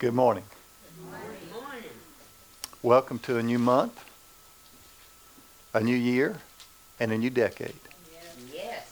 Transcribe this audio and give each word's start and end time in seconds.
Good 0.00 0.14
morning. 0.14 0.44
Good 0.96 1.52
morning. 1.52 1.82
Welcome 2.82 3.18
to 3.18 3.36
a 3.36 3.42
new 3.42 3.58
month, 3.58 4.02
a 5.74 5.82
new 5.82 5.94
year, 5.94 6.38
and 6.98 7.12
a 7.12 7.18
new 7.18 7.28
decade. 7.28 7.74
Yes. 8.50 8.90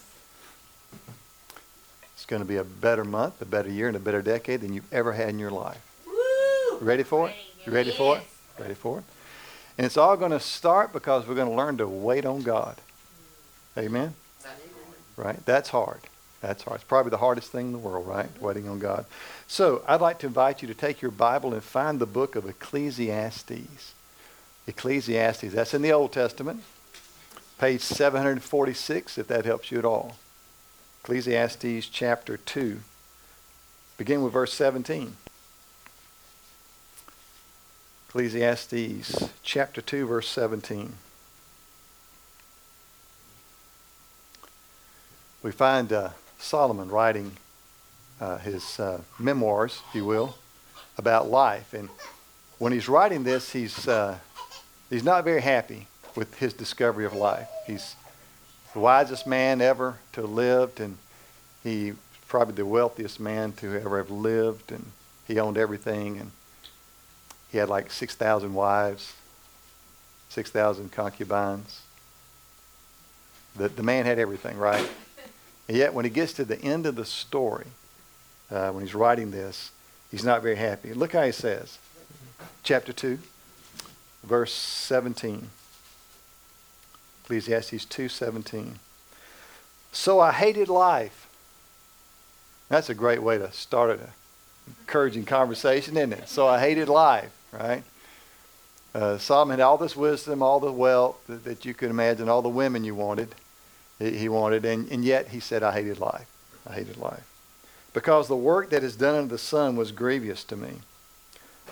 It's 2.13 2.27
going 2.27 2.43
to 2.43 2.47
be 2.47 2.57
a 2.57 2.63
better 2.63 3.03
month, 3.03 3.41
a 3.41 3.45
better 3.45 3.71
year, 3.71 3.87
and 3.87 3.97
a 3.97 3.99
better 3.99 4.21
decade 4.21 4.61
than 4.61 4.71
you've 4.71 4.93
ever 4.93 5.13
had 5.13 5.29
in 5.29 5.39
your 5.39 5.49
life. 5.49 5.81
Woo! 6.05 6.77
Ready 6.79 7.01
for 7.01 7.29
it? 7.29 7.35
You 7.65 7.73
ready 7.73 7.89
for 7.89 8.17
it? 8.17 8.23
Ready 8.59 8.75
for 8.75 8.99
it? 8.99 9.03
And 9.79 9.85
it's 9.85 9.97
all 9.97 10.15
going 10.15 10.29
to 10.29 10.39
start 10.39 10.93
because 10.93 11.25
we're 11.25 11.33
going 11.33 11.49
to 11.49 11.55
learn 11.55 11.77
to 11.77 11.87
wait 11.87 12.27
on 12.27 12.43
God. 12.43 12.75
Mm. 13.75 13.85
Amen? 13.85 14.13
Right? 15.17 15.43
That's 15.43 15.69
hard. 15.69 16.01
That's 16.41 16.63
hard. 16.63 16.75
It's 16.75 16.83
probably 16.85 17.09
the 17.09 17.17
hardest 17.17 17.51
thing 17.51 17.67
in 17.67 17.71
the 17.73 17.77
world, 17.77 18.07
right? 18.07 18.29
Waiting 18.41 18.69
on 18.69 18.79
God. 18.79 19.05
So 19.47 19.83
I'd 19.87 20.01
like 20.01 20.19
to 20.19 20.27
invite 20.27 20.61
you 20.61 20.67
to 20.69 20.73
take 20.73 21.01
your 21.01 21.11
Bible 21.11 21.53
and 21.53 21.63
find 21.63 21.99
the 21.99 22.05
book 22.05 22.35
of 22.35 22.47
Ecclesiastes. 22.47 23.93
Ecclesiastes. 24.67 25.51
That's 25.53 25.73
in 25.73 25.81
the 25.81 25.91
Old 25.91 26.13
Testament. 26.13 26.63
Page 27.57 27.81
746, 27.81 29.17
if 29.17 29.27
that 29.27 29.43
helps 29.43 29.69
you 29.69 29.79
at 29.79 29.85
all. 29.85 30.15
Ecclesiastes 31.03 31.89
chapter 31.89 32.37
2. 32.37 32.79
Begin 33.97 34.23
with 34.23 34.31
verse 34.31 34.53
17. 34.53 35.17
Ecclesiastes 38.07 39.29
chapter 39.43 39.81
2, 39.81 40.07
verse 40.07 40.29
17. 40.29 40.93
We 45.43 45.51
find 45.51 45.91
uh, 45.91 46.09
Solomon 46.39 46.89
writing 46.89 47.33
uh, 48.19 48.37
his 48.39 48.79
uh, 48.79 49.01
memoirs, 49.19 49.81
if 49.89 49.95
you 49.95 50.05
will, 50.05 50.35
about 50.97 51.29
life. 51.29 51.73
And 51.73 51.89
when 52.57 52.73
he's 52.73 52.89
writing 52.89 53.23
this, 53.23 53.51
he's, 53.51 53.87
uh, 53.87 54.17
he's 54.89 55.03
not 55.03 55.23
very 55.23 55.41
happy 55.41 55.87
with 56.15 56.37
his 56.39 56.53
discovery 56.53 57.05
of 57.05 57.13
life. 57.13 57.47
He's 57.67 57.95
the 58.73 58.79
wisest 58.79 59.27
man 59.27 59.61
ever 59.61 59.99
to 60.13 60.21
have 60.21 60.29
lived, 60.29 60.79
and 60.79 60.97
he's 61.63 61.95
probably 62.27 62.55
the 62.55 62.65
wealthiest 62.65 63.19
man 63.19 63.51
to 63.53 63.79
ever 63.79 63.97
have 63.97 64.11
lived, 64.11 64.71
and 64.71 64.85
he 65.27 65.39
owned 65.39 65.57
everything, 65.57 66.17
and 66.17 66.31
he 67.51 67.57
had 67.57 67.69
like 67.69 67.91
6,000 67.91 68.53
wives, 68.53 69.13
6,000 70.29 70.91
concubines. 70.91 71.81
The, 73.55 73.69
the 73.69 73.83
man 73.83 74.05
had 74.05 74.19
everything, 74.19 74.57
right? 74.57 74.87
And 75.69 75.77
yet, 75.77 75.93
when 75.93 76.03
he 76.03 76.09
gets 76.09 76.33
to 76.33 76.43
the 76.43 76.59
end 76.59 76.87
of 76.87 76.95
the 76.95 77.05
story, 77.05 77.67
uh, 78.49 78.71
when 78.71 78.83
he's 78.83 78.95
writing 78.95 79.29
this, 79.29 79.69
he's 80.09 80.23
not 80.23 80.41
very 80.41 80.55
happy. 80.55 80.95
Look 80.95 81.13
how 81.13 81.21
he 81.21 81.31
says, 81.31 81.77
chapter 82.63 82.91
2, 82.91 83.19
verse 84.23 84.51
17. 84.51 85.47
Ecclesiastes 87.23 87.85
2:17. 87.85 88.79
So 89.91 90.19
I 90.19 90.31
hated 90.31 90.69
life. 90.69 91.27
That's 92.69 92.89
a 92.89 92.95
great 92.95 93.21
way 93.21 93.37
to 93.37 93.51
start 93.51 93.91
an 93.91 94.07
encouraging 94.79 95.25
conversation, 95.25 95.95
isn't 95.97 96.13
it? 96.13 96.27
So 96.29 96.47
I 96.47 96.59
hated 96.59 96.89
life, 96.89 97.31
right? 97.51 97.83
Uh, 98.95 99.19
Solomon 99.19 99.59
had 99.59 99.65
all 99.65 99.77
this 99.77 99.95
wisdom, 99.95 100.41
all 100.41 100.59
the 100.59 100.71
wealth 100.71 101.17
that, 101.27 101.43
that 101.43 101.63
you 101.63 101.75
could 101.75 101.91
imagine, 101.91 102.27
all 102.27 102.41
the 102.41 102.49
women 102.49 102.83
you 102.83 102.95
wanted, 102.95 103.35
he, 103.99 104.29
wanted, 104.29 104.65
and, 104.65 104.89
and 104.91 105.03
yet 105.03 105.29
he 105.29 105.39
said, 105.39 105.61
I 105.61 105.73
hated 105.73 105.99
life. 105.99 106.27
I 106.67 106.73
hated 106.73 106.97
life. 106.97 107.27
Because 107.93 108.27
the 108.27 108.35
work 108.35 108.69
that 108.69 108.83
is 108.83 108.95
done 108.95 109.15
under 109.15 109.29
the 109.29 109.37
sun 109.37 109.75
was 109.75 109.91
grievous 109.91 110.43
to 110.45 110.55
me. 110.55 110.75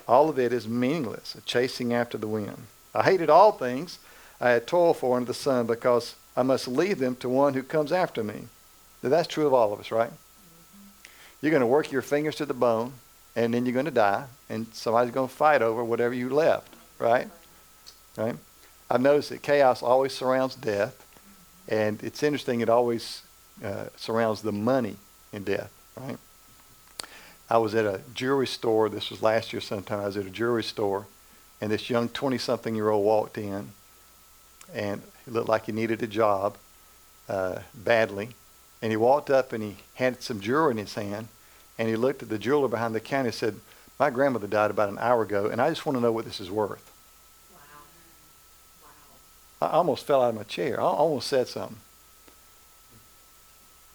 All 0.08 0.30
of 0.30 0.38
it 0.40 0.54
is 0.54 0.68
meaningless, 0.68 1.36
a 1.36 1.42
chasing 1.42 1.94
after 1.94 2.18
the 2.18 2.28
wind. 2.28 2.64
I 2.94 3.04
hated 3.04 3.30
all 3.30 3.52
things 3.52 4.00
I 4.40 4.50
had 4.50 4.68
toiled 4.68 4.98
for 4.98 5.16
under 5.16 5.28
the 5.28 5.34
sun 5.34 5.66
because 5.68 6.16
I 6.36 6.44
must 6.44 6.68
leave 6.68 7.00
them 7.00 7.16
to 7.18 7.30
one 7.30 7.54
who 7.54 7.64
comes 7.64 7.92
after 7.92 8.24
me. 8.24 8.48
Now, 9.02 9.10
that's 9.10 9.28
true 9.28 9.48
of 9.48 9.54
all 9.54 9.74
of 9.74 9.80
us, 9.80 9.92
right? 9.92 10.10
Mm-hmm. 10.10 11.10
You're 11.42 11.52
going 11.52 11.62
to 11.62 11.68
work 11.68 11.92
your 11.92 12.02
fingers 12.02 12.36
to 12.36 12.46
the 12.46 12.54
bone, 12.54 12.94
and 13.36 13.54
then 13.54 13.66
you're 13.66 13.74
going 13.74 13.86
to 13.86 13.92
die, 13.92 14.26
and 14.50 14.68
somebody's 14.74 15.14
going 15.14 15.30
to 15.30 15.34
fight 15.34 15.62
over 15.62 15.84
whatever 15.84 16.14
you 16.14 16.30
left, 16.30 16.74
right? 17.00 17.28
Right? 18.16 18.36
I've 18.90 19.02
noticed 19.02 19.30
that 19.30 19.42
chaos 19.42 19.84
always 19.84 20.14
surrounds 20.14 20.56
death, 20.56 21.04
and 21.68 22.02
it's 22.04 22.24
interesting, 22.24 22.62
it 22.62 22.70
always 22.70 23.24
uh, 23.64 23.86
surrounds 23.96 24.42
the 24.42 24.52
money 24.52 24.96
in 25.34 25.44
death, 25.44 25.72
right? 25.96 26.18
I 27.50 27.58
was 27.58 27.76
at 27.76 27.86
a 27.86 28.02
jewelry 28.14 28.48
store, 28.48 28.90
this 28.90 29.10
was 29.10 29.22
last 29.22 29.54
year 29.54 29.62
sometime, 29.62 30.02
I 30.02 30.06
was 30.06 30.18
at 30.18 30.26
a 30.26 30.30
jewelry 30.30 30.64
store, 30.64 31.06
and 31.62 31.72
this 31.72 31.90
young 31.90 32.10
20 32.10 32.38
something 32.38 32.76
year 32.76 32.90
old 32.90 33.06
walked 33.06 33.38
in, 33.38 33.70
and 34.74 35.02
he 35.26 35.32
looked 35.32 35.50
like 35.50 35.66
he 35.66 35.72
needed 35.72 36.04
a 36.04 36.08
job 36.08 36.58
uh, 37.30 37.60
badly. 37.74 38.30
And 38.82 38.92
he 38.92 38.98
walked 38.98 39.30
up 39.30 39.54
and 39.54 39.64
he 39.64 39.78
had 39.96 40.22
some 40.22 40.40
jewelry 40.40 40.72
in 40.72 40.78
his 40.78 40.94
hand, 40.94 41.28
and 41.80 41.88
he 41.88 41.96
looked 41.96 42.22
at 42.22 42.30
the 42.30 42.38
jeweler 42.38 42.68
behind 42.68 42.94
the 42.94 43.00
counter 43.00 43.28
and 43.28 43.36
said, 43.36 43.56
My 44.00 44.10
grandmother 44.10 44.48
died 44.48 44.72
about 44.72 44.90
an 44.90 45.00
hour 45.00 45.24
ago, 45.24 45.48
and 45.48 45.62
I 45.62 45.70
just 45.70 45.86
want 45.86 45.98
to 45.98 46.02
know 46.02 46.12
what 46.12 46.26
this 46.26 46.40
is 46.40 46.52
worth. 46.52 46.92
I 49.62 49.68
almost 49.68 50.06
fell 50.06 50.22
out 50.22 50.30
of 50.30 50.36
my 50.36 50.44
chair. 50.44 50.80
I 50.80 50.84
almost 50.84 51.28
said 51.28 51.48
something. 51.48 51.78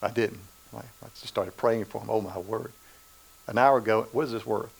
I 0.00 0.10
didn't. 0.10 0.40
I 0.74 0.82
just 1.14 1.28
started 1.28 1.56
praying 1.56 1.84
for 1.84 2.00
him. 2.00 2.10
Oh, 2.10 2.20
my 2.20 2.36
word. 2.38 2.72
An 3.46 3.58
hour 3.58 3.78
ago, 3.78 4.08
what 4.12 4.24
is 4.24 4.32
this 4.32 4.46
worth? 4.46 4.72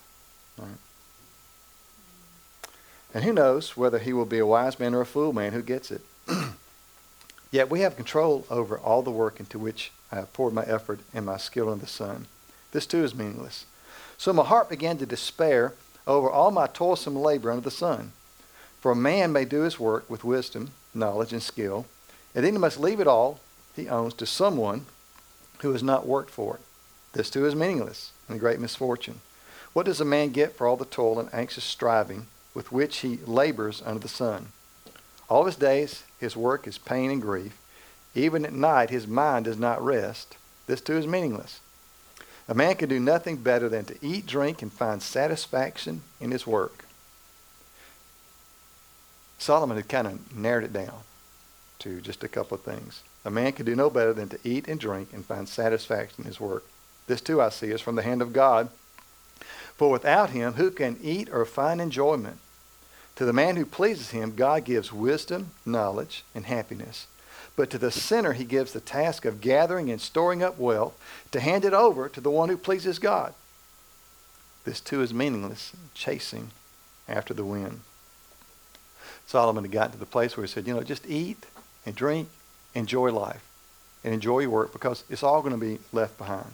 And 3.15 3.25
who 3.25 3.32
knows 3.32 3.76
whether 3.76 3.98
he 3.98 4.12
will 4.12 4.25
be 4.25 4.38
a 4.38 4.47
wise 4.47 4.81
man 4.81 4.94
or 4.94 5.03
a 5.03 5.06
fool 5.06 5.32
man 5.32 5.53
who 5.53 5.62
gets 5.62 5.91
it. 5.91 6.00
Yet 7.50 7.70
we 7.70 7.81
have 7.81 7.97
control 7.97 8.47
over 8.49 8.78
all 8.78 9.03
the 9.03 9.10
work 9.10 9.38
into 9.38 9.59
which 9.59 9.93
I 10.10 10.16
have 10.16 10.32
poured 10.32 10.54
my 10.54 10.64
effort 10.64 11.00
and 11.12 11.26
my 11.26 11.37
skill 11.37 11.70
in 11.72 11.81
the 11.81 11.87
sun. 11.87 12.26
This 12.72 12.87
too 12.87 13.04
is 13.04 13.14
meaningless. 13.14 13.66
So 14.16 14.32
my 14.32 14.44
heart 14.44 14.70
began 14.70 14.97
to 14.99 15.06
despair 15.06 15.75
over 16.06 16.31
all 16.31 16.50
my 16.50 16.66
toilsome 16.66 17.16
labor 17.16 17.50
under 17.50 17.62
the 17.62 17.70
sun. 17.70 18.12
For 18.82 18.91
a 18.91 18.97
man 18.97 19.32
may 19.32 19.44
do 19.44 19.60
his 19.60 19.78
work 19.78 20.10
with 20.10 20.25
wisdom, 20.25 20.72
knowledge, 20.93 21.32
and 21.32 21.41
skill, 21.41 21.87
and 22.34 22.44
then 22.44 22.54
he 22.54 22.59
must 22.59 22.81
leave 22.81 22.98
it 22.98 23.06
all 23.06 23.38
he 23.76 23.88
owns 23.88 24.12
to 24.15 24.26
someone 24.26 24.87
who 25.60 25.70
has 25.70 25.84
not 25.84 26.04
worked 26.04 26.31
for 26.31 26.56
it. 26.56 26.60
This 27.12 27.31
too 27.31 27.47
is 27.47 27.54
meaningless 27.54 28.10
and 28.26 28.37
a 28.37 28.41
great 28.41 28.59
misfortune. 28.59 29.20
What 29.72 29.87
does 29.87 30.00
a 30.00 30.04
man 30.04 30.31
get 30.31 30.56
for 30.56 30.66
all 30.66 30.76
the 30.76 30.84
toil 30.84 31.20
and 31.20 31.32
anxious 31.32 31.62
striving 31.62 32.26
with 32.54 32.72
which 32.72 32.98
he 32.98 33.19
labors 33.25 33.84
under 33.87 34.00
the 34.00 34.09
sun? 34.09 34.48
All 35.28 35.44
his 35.44 35.54
days 35.54 36.03
his 36.19 36.37
work 36.37 36.66
is 36.66 36.76
pain 36.76 37.09
and 37.12 37.22
grief. 37.22 37.56
Even 38.16 38.44
at 38.44 38.53
night 38.53 38.91
his 38.91 39.06
mind 39.06 39.44
does 39.44 39.59
not 39.59 39.81
rest. 39.81 40.37
This 40.66 40.81
too 40.81 40.99
is 40.99 41.06
meaningless. 41.06 41.60
A 42.49 42.54
man 42.54 42.75
can 42.75 42.88
do 42.88 42.99
nothing 42.99 43.37
better 43.37 43.69
than 43.69 43.84
to 43.84 44.04
eat, 44.04 44.26
drink, 44.26 44.60
and 44.60 44.72
find 44.72 45.00
satisfaction 45.00 46.03
in 46.20 46.32
his 46.32 46.49
work. 46.49 46.84
Solomon 49.43 49.77
had 49.77 49.89
kind 49.89 50.07
of 50.07 50.37
narrowed 50.37 50.63
it 50.63 50.73
down 50.73 51.01
to 51.81 52.01
just 52.01 52.23
a 52.23 52.29
couple 52.29 52.55
of 52.55 52.63
things. 52.63 53.03
A 53.25 53.31
man 53.31 53.51
can 53.51 53.67
do 53.67 53.75
no 53.75 53.91
better 53.91 54.13
than 54.13 54.29
to 54.29 54.39
eat 54.45 54.69
and 54.69 54.79
drink 54.79 55.09
and 55.13 55.27
find 55.27 55.49
satisfaction 55.49 56.21
in 56.21 56.27
his 56.27 56.39
work. 56.39 56.65
This 57.09 57.21
too 57.21 57.43
I 57.43 57.49
see 57.49 57.73
is 57.73 57.81
from 57.81 57.97
the 57.97 58.03
hand 58.03 58.23
of 58.23 58.33
God. 58.33 58.69
For 59.77 59.91
without 59.91 60.31
him, 60.31 60.53
who 60.53 60.71
can 60.71 60.97
eat 61.03 61.29
or 61.29 61.45
find 61.45 61.81
enjoyment? 61.81 62.39
To 63.17 63.25
the 63.25 63.33
man 63.33 63.57
who 63.57 63.67
pleases 63.67 64.11
him, 64.11 64.37
God 64.37 64.65
gives 64.65 64.93
wisdom, 64.93 65.51
knowledge, 65.67 66.23
and 66.37 66.47
happiness. 66.47 67.09
But 67.57 67.69
to 67.71 67.79
the 67.79 67.91
sinner, 67.91 68.35
he 68.35 68.45
gives 68.45 68.73
the 68.73 68.81
task 68.81 69.25
of 69.25 69.41
gathering 69.41 69.91
and 69.91 70.01
storing 70.01 70.45
up 70.45 70.57
wealth 70.57 70.97
to 71.33 71.41
hand 71.41 71.65
it 71.65 71.75
over 71.75 72.09
to 72.09 72.21
the 72.21 72.31
one 72.31 72.49
who 72.49 72.57
pleases 72.57 73.01
God. 73.01 73.35
This 74.65 74.79
too 74.79 75.03
is 75.03 75.12
meaningless, 75.12 75.73
chasing 75.95 76.53
after 77.09 77.35
the 77.35 77.45
wind. 77.45 77.81
Solomon 79.27 79.65
had 79.65 79.73
gotten 79.73 79.93
to 79.93 79.99
the 79.99 80.07
place 80.07 80.37
where 80.37 80.45
he 80.45 80.53
said, 80.53 80.67
you 80.67 80.75
know, 80.75 80.83
just 80.83 81.07
eat 81.07 81.47
and 81.87 81.95
drink, 81.95 82.29
enjoy 82.75 83.13
life, 83.13 83.45
and 84.05 84.13
enjoy 84.13 84.41
your 84.41 84.51
work 84.51 84.73
because 84.73 85.05
it's 85.09 85.23
all 85.23 85.43
going 85.43 85.59
to 85.59 85.61
be 85.61 85.79
left 85.93 86.19
behind. 86.19 86.53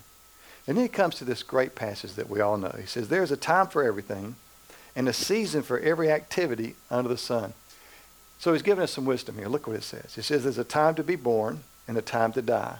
And 0.67 0.77
then 0.77 0.85
he 0.85 0.89
comes 0.89 1.15
to 1.17 1.25
this 1.25 1.43
great 1.43 1.75
passage 1.75 2.13
that 2.15 2.29
we 2.29 2.41
all 2.41 2.59
know. 2.59 2.75
He 2.79 2.87
says, 2.87 3.09
There's 3.09 3.31
a 3.31 3.37
time 3.37 3.69
for 3.69 3.83
everything 3.83 4.37
and 4.95 5.09
a 5.09 5.13
season 5.13 5.63
for 5.63 5.79
every 5.79 6.11
activity 6.11 6.75
under 6.91 7.09
the 7.09 7.17
sun. 7.17 7.55
So 8.39 8.53
he's 8.53 8.63
giving 8.63 8.83
us 8.83 8.93
some 8.93 9.05
wisdom 9.05 9.37
here. 9.37 9.49
Look 9.49 9.67
what 9.67 9.77
it 9.77 9.83
says. 9.83 10.15
He 10.15 10.23
says 10.23 10.45
there's 10.45 10.59
a 10.59 10.65
time 10.65 10.95
to 10.97 11.05
be 11.05 11.17
born 11.17 11.61
and 11.87 11.97
a 11.97 12.03
time 12.03 12.33
to 12.33 12.43
die. 12.43 12.79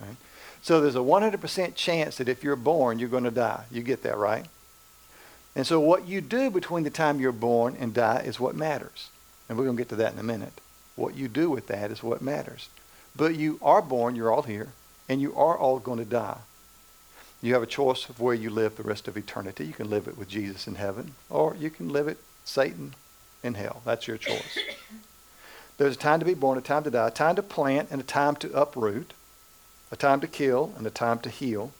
Right? 0.00 0.16
So 0.62 0.80
there's 0.80 0.96
a 0.96 0.98
100% 0.98 1.74
chance 1.74 2.16
that 2.16 2.28
if 2.28 2.42
you're 2.42 2.56
born, 2.56 2.98
you're 2.98 3.08
going 3.08 3.24
to 3.24 3.30
die. 3.30 3.64
You 3.70 3.82
get 3.82 4.02
that, 4.02 4.16
right? 4.16 4.46
And 5.58 5.66
so 5.66 5.80
what 5.80 6.06
you 6.06 6.20
do 6.20 6.50
between 6.50 6.84
the 6.84 6.90
time 6.90 7.18
you're 7.18 7.32
born 7.32 7.76
and 7.80 7.92
die 7.92 8.20
is 8.20 8.38
what 8.38 8.54
matters. 8.54 9.10
And 9.48 9.58
we're 9.58 9.64
going 9.64 9.76
to 9.76 9.80
get 9.80 9.88
to 9.88 9.96
that 9.96 10.12
in 10.12 10.18
a 10.20 10.22
minute. 10.22 10.60
What 10.94 11.16
you 11.16 11.26
do 11.26 11.50
with 11.50 11.66
that 11.66 11.90
is 11.90 12.00
what 12.00 12.22
matters. 12.22 12.68
But 13.16 13.34
you 13.34 13.58
are 13.60 13.82
born, 13.82 14.14
you're 14.14 14.32
all 14.32 14.42
here, 14.42 14.68
and 15.08 15.20
you 15.20 15.36
are 15.36 15.58
all 15.58 15.80
going 15.80 15.98
to 15.98 16.04
die. 16.04 16.38
You 17.42 17.54
have 17.54 17.62
a 17.64 17.66
choice 17.66 18.08
of 18.08 18.20
where 18.20 18.36
you 18.36 18.50
live 18.50 18.76
the 18.76 18.84
rest 18.84 19.08
of 19.08 19.16
eternity. 19.16 19.66
You 19.66 19.72
can 19.72 19.90
live 19.90 20.06
it 20.06 20.16
with 20.16 20.28
Jesus 20.28 20.68
in 20.68 20.76
heaven, 20.76 21.14
or 21.28 21.56
you 21.58 21.70
can 21.70 21.88
live 21.88 22.06
it 22.06 22.18
Satan 22.44 22.94
in 23.42 23.54
hell. 23.54 23.82
That's 23.84 24.06
your 24.06 24.16
choice. 24.16 24.60
There's 25.76 25.96
a 25.96 25.98
time 25.98 26.20
to 26.20 26.26
be 26.26 26.34
born, 26.34 26.56
a 26.56 26.60
time 26.60 26.84
to 26.84 26.90
die, 26.92 27.08
a 27.08 27.10
time 27.10 27.34
to 27.34 27.42
plant, 27.42 27.88
and 27.90 28.00
a 28.00 28.04
time 28.04 28.36
to 28.36 28.52
uproot, 28.52 29.12
a 29.90 29.96
time 29.96 30.20
to 30.20 30.28
kill, 30.28 30.72
and 30.76 30.86
a 30.86 30.90
time 30.90 31.18
to 31.18 31.30
heal, 31.30 31.72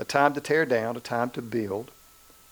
a 0.00 0.04
time 0.04 0.34
to 0.34 0.40
tear 0.40 0.66
down, 0.66 0.96
a 0.96 1.00
time 1.00 1.30
to 1.30 1.42
build, 1.42 1.92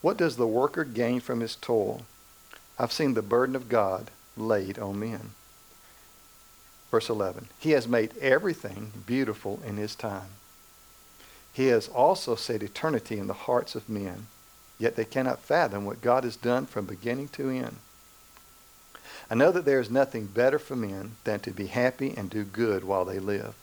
What 0.00 0.16
does 0.16 0.36
the 0.36 0.46
worker 0.46 0.84
gain 0.84 1.20
from 1.20 1.40
his 1.40 1.56
toil? 1.56 2.02
I've 2.78 2.92
seen 2.92 3.14
the 3.14 3.22
burden 3.22 3.56
of 3.56 3.68
God 3.68 4.10
laid 4.36 4.78
on 4.78 5.00
men. 5.00 5.30
Verse 6.90 7.08
11 7.08 7.48
He 7.58 7.72
has 7.72 7.86
made 7.88 8.16
everything 8.18 8.92
beautiful 9.06 9.60
in 9.66 9.76
His 9.76 9.94
time. 9.94 10.30
He 11.52 11.68
has 11.68 11.88
also 11.88 12.34
set 12.34 12.62
eternity 12.62 13.18
in 13.18 13.26
the 13.26 13.34
hearts 13.34 13.74
of 13.74 13.88
men, 13.88 14.26
yet 14.78 14.96
they 14.96 15.04
cannot 15.04 15.40
fathom 15.40 15.84
what 15.84 16.00
God 16.00 16.24
has 16.24 16.36
done 16.36 16.66
from 16.66 16.86
beginning 16.86 17.28
to 17.28 17.50
end. 17.50 17.76
I 19.30 19.34
know 19.34 19.50
that 19.52 19.64
there 19.64 19.80
is 19.80 19.90
nothing 19.90 20.26
better 20.26 20.58
for 20.58 20.76
men 20.76 21.16
than 21.24 21.40
to 21.40 21.50
be 21.50 21.66
happy 21.66 22.14
and 22.16 22.30
do 22.30 22.44
good 22.44 22.84
while 22.84 23.04
they 23.04 23.18
live, 23.18 23.54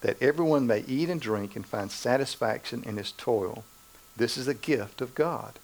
that 0.00 0.20
everyone 0.20 0.66
may 0.66 0.80
eat 0.86 1.08
and 1.08 1.20
drink 1.20 1.56
and 1.56 1.64
find 1.64 1.90
satisfaction 1.90 2.82
in 2.84 2.96
his 2.96 3.12
toil. 3.12 3.64
This 4.20 4.36
is 4.36 4.48
a 4.48 4.54
gift 4.54 5.00
of 5.00 5.14
God. 5.14 5.54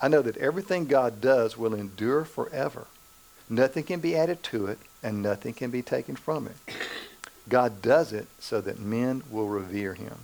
I 0.00 0.06
know 0.06 0.22
that 0.22 0.36
everything 0.36 0.86
God 0.86 1.20
does 1.20 1.58
will 1.58 1.74
endure 1.74 2.24
forever. 2.24 2.86
Nothing 3.50 3.82
can 3.82 3.98
be 3.98 4.14
added 4.14 4.44
to 4.44 4.66
it, 4.66 4.78
and 5.02 5.20
nothing 5.20 5.52
can 5.52 5.72
be 5.72 5.82
taken 5.82 6.14
from 6.14 6.46
it. 6.46 6.76
God 7.48 7.82
does 7.82 8.12
it 8.12 8.28
so 8.38 8.60
that 8.60 8.78
men 8.78 9.24
will 9.28 9.48
revere 9.48 9.94
him. 9.94 10.18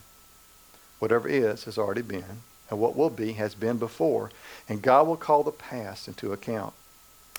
Whatever 1.01 1.29
is 1.29 1.65
has 1.65 1.77
already 1.77 2.03
been, 2.03 2.43
and 2.71 2.79
what 2.79 2.95
will 2.95 3.11
be 3.11 3.33
has 3.33 3.57
been 3.57 3.79
before, 3.79 4.31
and 4.69 4.81
God 4.81 5.09
will 5.09 5.17
call 5.17 5.43
the 5.43 5.51
past 5.51 6.07
into 6.07 6.33
account. 6.33 6.75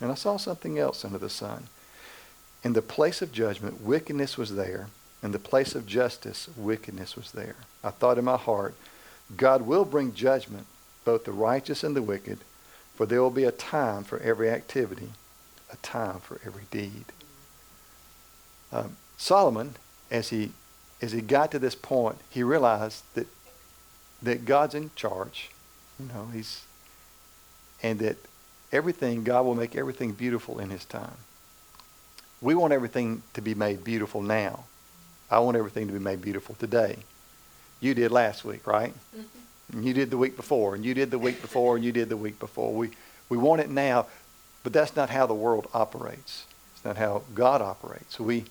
And 0.02 0.12
I 0.12 0.16
saw 0.16 0.36
something 0.36 0.78
else 0.78 1.06
under 1.06 1.18
the 1.18 1.30
sun. 1.30 1.68
In 2.62 2.74
the 2.74 2.82
place 2.82 3.22
of 3.22 3.32
judgment, 3.32 3.80
wickedness 3.80 4.38
was 4.38 4.56
there. 4.56 4.88
In 5.24 5.32
the 5.32 5.40
place 5.40 5.76
of 5.76 5.88
justice, 5.88 6.50
wickedness 6.58 7.16
was 7.16 7.32
there. 7.32 7.56
I 7.86 7.92
thought 7.92 8.18
in 8.18 8.26
my 8.26 8.36
heart, 8.36 8.76
God 9.36 9.64
will 9.64 9.86
bring 9.86 10.14
judgment, 10.14 10.66
both 11.06 11.26
the 11.26 11.32
righteous 11.32 11.84
and 11.84 11.96
the 11.96 12.02
wicked, 12.02 12.40
for 12.96 13.06
there 13.06 13.22
will 13.22 13.30
be 13.30 13.44
a 13.44 13.52
time 13.52 14.04
for 14.04 14.20
every 14.20 14.50
activity, 14.50 15.10
a 15.72 15.78
time 15.78 16.20
for 16.20 16.40
every 16.46 16.64
deed. 16.72 17.06
Um, 18.72 18.98
Solomon, 19.18 19.76
as 20.12 20.30
he 20.30 20.52
as 21.02 21.14
he 21.14 21.22
got 21.22 21.52
to 21.52 21.60
this 21.60 21.76
point, 21.76 22.18
he 22.30 22.44
realized 22.44 23.04
that 23.14 23.28
that 24.22 24.46
God's 24.46 24.76
in 24.76 24.92
charge. 24.96 25.50
You 26.00 26.08
know, 26.08 26.28
he's 26.34 26.64
and 27.82 28.00
that 28.00 28.18
everything 28.72 29.24
God 29.24 29.46
will 29.46 29.56
make 29.56 29.76
everything 29.76 30.14
beautiful 30.14 30.60
in 30.60 30.70
His 30.70 30.86
time. 30.86 31.18
We 32.42 32.56
want 32.56 32.74
everything 32.74 33.24
to 33.34 33.42
be 33.42 33.54
made 33.54 33.84
beautiful 33.84 34.22
now. 34.22 34.66
I 35.30 35.40
want 35.40 35.58
everything 35.58 35.88
to 35.88 35.94
be 35.94 36.00
made 36.00 36.22
beautiful 36.22 36.56
today. 36.56 36.98
You 37.80 37.94
did 37.94 38.12
last 38.12 38.44
week, 38.44 38.68
right? 38.68 38.94
Mm-hmm. 39.16 39.78
And 39.78 39.86
you 39.86 39.94
did 39.94 40.10
the 40.10 40.18
week 40.18 40.36
before, 40.36 40.76
and 40.76 40.84
you 40.84 40.94
did 40.94 41.12
the 41.12 41.20
week 41.20 41.42
before, 41.42 41.76
and 41.76 41.86
you 41.86 41.92
did 41.92 42.10
the 42.10 42.18
week 42.18 42.40
before. 42.40 42.74
We 42.74 42.90
we 43.30 43.38
want 43.38 43.62
it 43.62 43.70
now, 43.70 44.08
but 44.64 44.74
that's 44.74 44.96
not 44.96 45.10
how 45.10 45.28
the 45.28 45.34
world 45.36 45.68
operates. 45.74 46.46
It's 46.76 46.84
not 46.84 46.98
how 46.98 47.24
God 47.36 47.62
operates. 47.62 48.20
We 48.20 48.46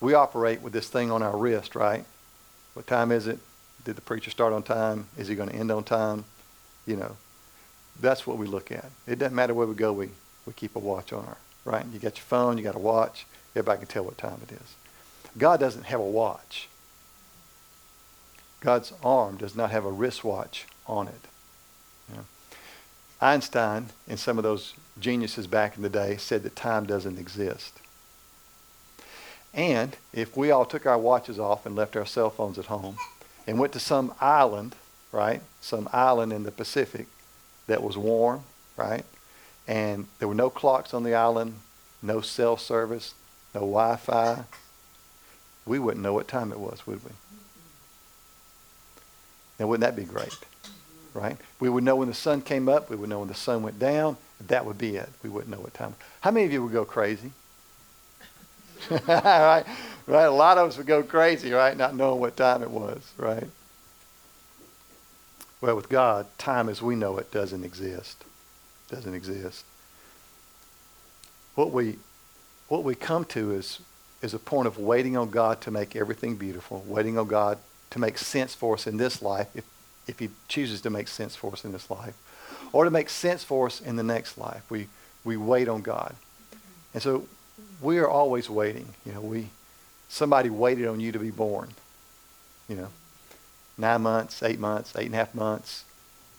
we 0.00 0.14
operate 0.14 0.60
with 0.60 0.72
this 0.72 0.88
thing 0.88 1.10
on 1.10 1.22
our 1.22 1.36
wrist, 1.36 1.74
right? 1.74 2.04
What 2.74 2.86
time 2.86 3.12
is 3.12 3.26
it? 3.26 3.38
Did 3.84 3.96
the 3.96 4.02
preacher 4.02 4.30
start 4.30 4.52
on 4.52 4.62
time? 4.62 5.06
Is 5.16 5.28
he 5.28 5.34
going 5.34 5.48
to 5.48 5.54
end 5.54 5.70
on 5.70 5.84
time? 5.84 6.24
You 6.86 6.96
know, 6.96 7.16
that's 8.00 8.26
what 8.26 8.36
we 8.36 8.46
look 8.46 8.72
at. 8.72 8.90
It 9.06 9.18
doesn't 9.18 9.34
matter 9.34 9.54
where 9.54 9.66
we 9.66 9.74
go, 9.74 9.92
we, 9.92 10.10
we 10.46 10.52
keep 10.54 10.76
a 10.76 10.78
watch 10.78 11.12
on 11.12 11.24
our, 11.24 11.36
right? 11.64 11.86
You 11.92 11.98
got 11.98 12.16
your 12.16 12.24
phone, 12.24 12.58
you 12.58 12.64
got 12.64 12.74
a 12.74 12.80
watch. 12.80 13.26
Everybody 13.54 13.78
can 13.78 13.88
tell 13.88 14.04
what 14.04 14.18
time 14.18 14.40
it 14.48 14.52
is. 14.52 14.74
God 15.38 15.60
doesn't 15.60 15.84
have 15.84 16.00
a 16.00 16.04
watch. 16.04 16.68
God's 18.64 18.92
arm 19.04 19.36
does 19.36 19.54
not 19.54 19.70
have 19.70 19.84
a 19.84 19.92
wristwatch 19.92 20.66
on 20.86 21.08
it. 21.08 21.28
Einstein 23.20 23.86
and 24.06 24.18
some 24.18 24.38
of 24.38 24.44
those 24.44 24.74
geniuses 24.98 25.46
back 25.46 25.76
in 25.76 25.82
the 25.82 25.88
day 25.88 26.16
said 26.18 26.42
that 26.42 26.56
time 26.56 26.84
doesn't 26.84 27.18
exist. 27.18 27.80
And 29.54 29.96
if 30.12 30.36
we 30.36 30.50
all 30.50 30.64
took 30.66 30.84
our 30.84 30.98
watches 30.98 31.38
off 31.38 31.64
and 31.64 31.74
left 31.74 31.96
our 31.96 32.04
cell 32.04 32.28
phones 32.28 32.58
at 32.58 32.66
home 32.66 32.96
and 33.46 33.58
went 33.58 33.72
to 33.74 33.80
some 33.80 34.12
island, 34.20 34.74
right, 35.12 35.40
some 35.60 35.88
island 35.92 36.32
in 36.32 36.42
the 36.42 36.50
Pacific 36.50 37.06
that 37.66 37.82
was 37.82 37.96
warm, 37.96 38.42
right, 38.76 39.04
and 39.66 40.06
there 40.18 40.28
were 40.28 40.34
no 40.34 40.50
clocks 40.50 40.92
on 40.92 41.04
the 41.04 41.14
island, 41.14 41.54
no 42.02 42.20
cell 42.20 42.56
service, 42.56 43.14
no 43.54 43.60
Wi-Fi, 43.60 44.44
we 45.64 45.78
wouldn't 45.78 46.02
know 46.02 46.12
what 46.12 46.28
time 46.28 46.52
it 46.52 46.58
was, 46.58 46.86
would 46.86 47.02
we? 47.04 47.10
Now, 49.58 49.66
wouldn't 49.66 49.82
that 49.82 49.96
be 49.96 50.04
great? 50.04 50.36
Right? 51.12 51.36
We 51.60 51.68
would 51.68 51.84
know 51.84 51.96
when 51.96 52.08
the 52.08 52.14
sun 52.14 52.42
came 52.42 52.68
up. 52.68 52.90
We 52.90 52.96
would 52.96 53.08
know 53.08 53.20
when 53.20 53.28
the 53.28 53.34
sun 53.34 53.62
went 53.62 53.78
down. 53.78 54.16
That 54.48 54.66
would 54.66 54.78
be 54.78 54.96
it. 54.96 55.08
We 55.22 55.30
wouldn't 55.30 55.50
know 55.50 55.60
what 55.60 55.74
time. 55.74 55.94
How 56.20 56.30
many 56.30 56.46
of 56.46 56.52
you 56.52 56.62
would 56.62 56.72
go 56.72 56.84
crazy? 56.84 57.30
right? 59.08 59.64
Right? 60.06 60.24
A 60.24 60.30
lot 60.30 60.58
of 60.58 60.68
us 60.68 60.76
would 60.76 60.86
go 60.86 61.02
crazy, 61.02 61.52
right? 61.52 61.76
Not 61.76 61.94
knowing 61.94 62.20
what 62.20 62.36
time 62.36 62.62
it 62.62 62.70
was, 62.70 63.00
right? 63.16 63.46
Well, 65.60 65.76
with 65.76 65.88
God, 65.88 66.26
time 66.36 66.68
as 66.68 66.82
we 66.82 66.94
know 66.94 67.16
it 67.16 67.30
doesn't 67.30 67.64
exist. 67.64 68.22
Doesn't 68.90 69.14
exist. 69.14 69.64
What 71.54 71.70
we 71.70 71.98
what 72.68 72.84
we 72.84 72.94
come 72.94 73.24
to 73.26 73.52
is 73.52 73.80
is 74.20 74.34
a 74.34 74.38
point 74.38 74.66
of 74.66 74.78
waiting 74.78 75.16
on 75.16 75.30
God 75.30 75.60
to 75.62 75.70
make 75.70 75.96
everything 75.96 76.36
beautiful, 76.36 76.84
waiting 76.86 77.16
on 77.18 77.28
God 77.28 77.58
to 77.90 77.98
make 77.98 78.18
sense 78.18 78.54
for 78.54 78.74
us 78.74 78.86
in 78.86 78.96
this 78.96 79.22
life, 79.22 79.48
if 79.54 79.64
if 80.06 80.18
He 80.18 80.30
chooses 80.48 80.80
to 80.82 80.90
make 80.90 81.08
sense 81.08 81.34
for 81.34 81.52
us 81.52 81.64
in 81.64 81.72
this 81.72 81.90
life, 81.90 82.14
or 82.72 82.84
to 82.84 82.90
make 82.90 83.08
sense 83.08 83.42
for 83.42 83.66
us 83.66 83.80
in 83.80 83.96
the 83.96 84.02
next 84.02 84.36
life. 84.36 84.62
We 84.70 84.88
we 85.24 85.36
wait 85.36 85.68
on 85.68 85.82
God, 85.82 86.14
and 86.92 87.02
so 87.02 87.26
we 87.80 87.98
are 87.98 88.08
always 88.08 88.50
waiting. 88.50 88.88
You 89.06 89.12
know, 89.12 89.20
we 89.20 89.48
somebody 90.08 90.50
waited 90.50 90.86
on 90.86 91.00
you 91.00 91.12
to 91.12 91.18
be 91.18 91.30
born. 91.30 91.70
You 92.68 92.76
know, 92.76 92.88
nine 93.76 94.02
months, 94.02 94.42
eight 94.42 94.58
months, 94.58 94.94
eight 94.96 95.06
and 95.06 95.14
a 95.14 95.18
half 95.18 95.34
months, 95.34 95.84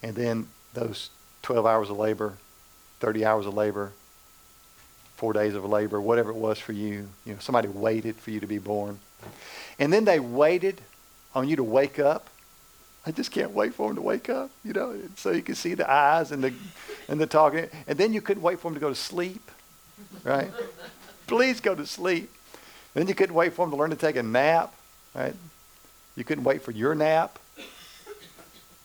and 0.01 0.15
then 0.15 0.47
those 0.73 1.09
12 1.43 1.65
hours 1.65 1.89
of 1.89 1.97
labor, 1.97 2.33
30 2.99 3.25
hours 3.25 3.45
of 3.45 3.53
labor, 3.53 3.91
four 5.15 5.33
days 5.33 5.53
of 5.55 5.63
labor, 5.65 6.01
whatever 6.01 6.31
it 6.31 6.35
was 6.35 6.59
for 6.59 6.73
you. 6.73 7.07
You 7.25 7.33
know, 7.33 7.39
somebody 7.39 7.67
waited 7.67 8.15
for 8.15 8.31
you 8.31 8.39
to 8.39 8.47
be 8.47 8.57
born. 8.57 8.99
And 9.79 9.91
then 9.91 10.05
they 10.05 10.19
waited 10.19 10.81
on 11.35 11.47
you 11.47 11.57
to 11.57 11.63
wake 11.63 11.99
up. 11.99 12.29
I 13.05 13.11
just 13.11 13.29
can't 13.29 13.51
wait 13.51 13.75
for 13.75 13.89
him 13.89 13.97
to 13.97 14.01
wake 14.01 14.29
up, 14.29 14.49
you 14.63 14.73
know, 14.73 14.97
so 15.15 15.29
you 15.31 15.43
can 15.43 15.53
see 15.53 15.75
the 15.75 15.89
eyes 15.89 16.31
and 16.31 16.43
the 16.43 16.53
and 17.07 17.21
the 17.21 17.27
talking. 17.27 17.69
And 17.87 17.99
then 17.99 18.13
you 18.13 18.21
couldn't 18.21 18.41
wait 18.41 18.59
for 18.59 18.69
him 18.69 18.73
to 18.73 18.79
go 18.79 18.89
to 18.89 18.95
sleep, 18.95 19.51
right? 20.23 20.49
Please 21.27 21.59
go 21.59 21.75
to 21.75 21.85
sleep. 21.85 22.31
Then 22.95 23.07
you 23.07 23.13
couldn't 23.13 23.35
wait 23.35 23.53
for 23.53 23.65
him 23.65 23.71
to 23.71 23.75
learn 23.75 23.91
to 23.91 23.95
take 23.95 24.15
a 24.15 24.23
nap, 24.23 24.73
right? 25.13 25.35
You 26.15 26.23
couldn't 26.23 26.45
wait 26.45 26.61
for 26.61 26.71
your 26.71 26.95
nap. 26.95 27.37